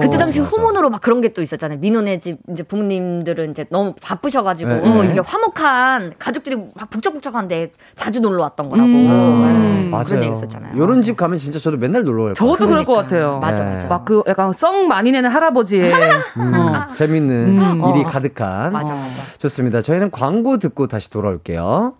[0.00, 0.50] 그때 당시 맞아.
[0.50, 1.78] 후문으로 막 그런 게 또 있었잖아요.
[1.80, 5.10] 민호네 집 이제 부모님들은 이제 너무 바쁘셔가지고 네, 어, 네.
[5.10, 8.86] 이게 화목한 가족들이 막 북적북적한데 자주 놀러 왔던 거라고.
[8.88, 9.90] 음.
[9.92, 10.74] 네, 그런 얘기 있었잖아요.
[10.76, 12.34] 요런 집 가면 진짜 저도 맨날 놀러 가요.
[12.34, 13.02] 저도 그럴 것 그러니까.
[13.02, 13.38] 같아요.
[13.40, 13.74] 맞아, 네.
[13.74, 13.88] 맞아.
[13.88, 15.92] 막 그 약간 썩 많이 내는 할아버지의
[16.38, 16.92] 어.
[16.94, 17.82] 재밌는 음.
[17.90, 18.08] 일이 어.
[18.08, 18.72] 가득한.
[18.72, 19.06] 맞아, 맞아.
[19.38, 19.80] 좋습니다.
[19.82, 21.94] 저희는 광고 듣고 다시 돌아올게요.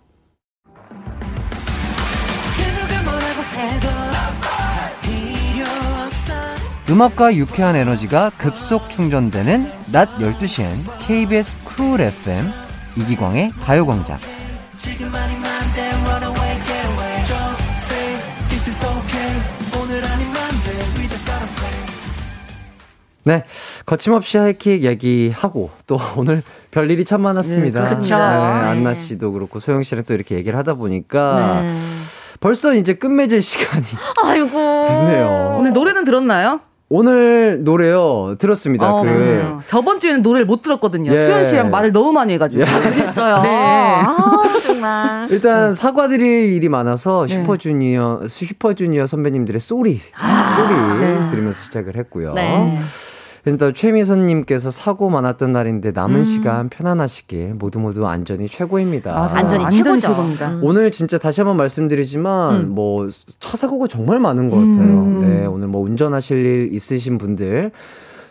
[6.89, 10.69] 음악과 유쾌한 에너지가 급속 충전되는 낮 12시엔
[10.99, 12.51] KBS 쿨 FM
[12.95, 14.19] 이기광의 가요광장.
[23.23, 23.43] 네,
[23.87, 27.83] 거침없이 하이킥 얘기하고 또 오늘 별 일이 참 많았습니다.
[27.83, 28.15] 네, 그렇죠.
[28.15, 28.27] 네, 네.
[28.27, 31.75] 안나 씨도 그렇고 소영 씨랑 또 이렇게 얘기를 하다 보니까 네.
[32.39, 33.85] 벌써 이제 끝맺을 시간이
[34.23, 34.47] 아이고.
[34.87, 35.55] 됐네요.
[35.57, 36.59] 오늘 노래는 들었나요?
[36.87, 38.93] 오늘 노래요 들었습니다.
[38.93, 39.57] 어, 그.
[39.65, 41.11] 저번 주에는 노래를 못 들었거든요.
[41.11, 41.25] 예.
[41.25, 42.63] 수현 씨랑 말을 너무 많이 해가지고.
[42.63, 43.41] 그랬어요.
[43.43, 43.49] 네.
[43.49, 45.27] 아, 정말.
[45.31, 47.33] 일단 사과드릴 일이 많아서 네.
[47.33, 52.33] 슈퍼주니어 슈퍼주니어 선배님들의 Sorry Sorry 들으면서 시작을 했고요.
[52.33, 52.79] 네.
[53.45, 59.13] 일단 최미선님께서 사고 많았던 날인데 남은 시간 편안하시길 모두 모두 안전이 최고입니다.
[59.13, 59.37] 맞아요.
[59.37, 60.07] 안전이 안전이 최고죠.
[60.07, 60.49] 최고입니다.
[60.49, 60.59] 음.
[60.63, 62.69] 오늘 진짜 다시 한번 말씀드리지만 음.
[62.71, 64.73] 뭐차 사고가 정말 많은 것 같아요.
[64.73, 65.21] 음.
[65.21, 67.71] 네, 오늘 뭐 운전하실 일 있으신 분들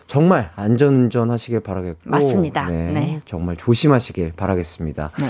[0.07, 2.67] 정말 안전운전 하시길 바라겠고 맞습니다.
[2.67, 3.21] 네, 네.
[3.25, 5.11] 정말 조심하시길 바라겠습니다.
[5.17, 5.25] 네.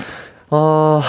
[0.50, 1.00] 어,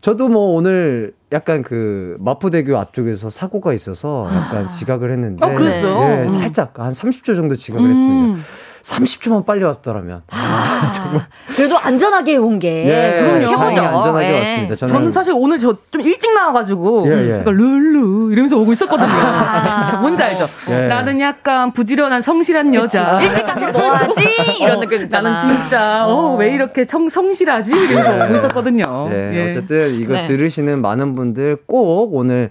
[0.00, 6.00] 저도 뭐 오늘 약간 그 마포대교 앞쪽에서 사고가 있어서 약간 지각을 했는데 어, 그랬어요?
[6.00, 6.28] 네, 음.
[6.28, 8.42] 살짝 한 30초 정도 지각을 했습니다.
[8.80, 8.82] 음.
[8.82, 10.88] 30초만 빨리 왔더라면 아,
[11.54, 13.80] 그래도 안전하게 온 게 예, 그건 최고죠.
[13.80, 14.38] 안전하게 예.
[14.38, 14.74] 왔습니다.
[14.76, 17.26] 저는, 저는 사실 오늘 저 좀 일찍 나와가지고 예, 예.
[17.26, 19.08] 그러니까 룰루 이러면서 오고 있었거든요.
[19.64, 20.46] 진짜 뭔지 알죠?
[20.70, 20.86] 예.
[20.86, 23.20] 나는 약간 부지런한 성실한 여자.
[23.20, 24.20] 일찍 가서 뭐 하지?
[24.60, 25.30] 이런 어, 느낌 있잖아.
[25.30, 27.72] 나는 진짜 어, 왜 이렇게 청, 성실하지?
[27.74, 28.24] 이러면서 네.
[28.24, 29.08] 오고 있었거든요.
[29.10, 29.50] 네, 예.
[29.50, 30.26] 어쨌든 이거 네.
[30.28, 32.50] 들으시는 많은 분들 꼭 오늘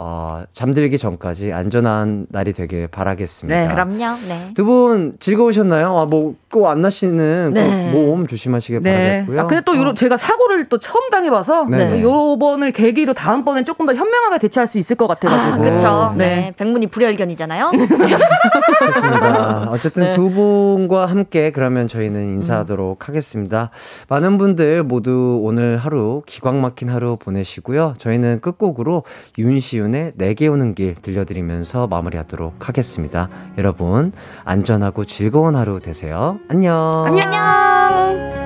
[0.00, 3.60] 어, 잠들기 전까지 안전한 날이 되길 바라겠습니다.
[3.60, 4.16] 네, 그럼요.
[4.28, 4.50] 네.
[4.54, 5.96] 두 분 즐거우셨나요?
[5.98, 7.90] 아, 뭐, 꼭 안 나시는 네.
[7.92, 8.92] 꼭몸 조심하시길 네.
[8.92, 9.40] 바라겠고요.
[9.40, 12.00] 아, 근데 또 요런 제가 사고를 또 처음 당해봐서 네.
[12.00, 15.62] 요번을 계기로 다음번엔 조금 더 현명하게 대처할 수 있을 것 아, 같아가지고.
[15.64, 16.14] 그렇죠.
[16.16, 16.26] 네.
[16.26, 16.52] 네.
[16.56, 17.72] 백문이 불여일견이잖아요.
[18.92, 19.68] 좋습니다.
[19.70, 20.14] 어쨌든 네.
[20.14, 23.70] 두 분과 함께 그러면 저희는 인사하도록 하겠습니다.
[24.08, 27.94] 많은 분들 모두 오늘 하루 기광 막힌 하루 보내시고요.
[27.98, 29.04] 저희는 끝곡으로
[29.38, 33.28] 윤시 윤의 내게 오는 길 들려드리면서 마무리하도록 하겠습니다.
[33.56, 34.12] 여러분
[34.44, 36.38] 안전하고 즐거운 하루 되세요.
[36.48, 37.04] 안녕.
[37.06, 38.37] 안녕.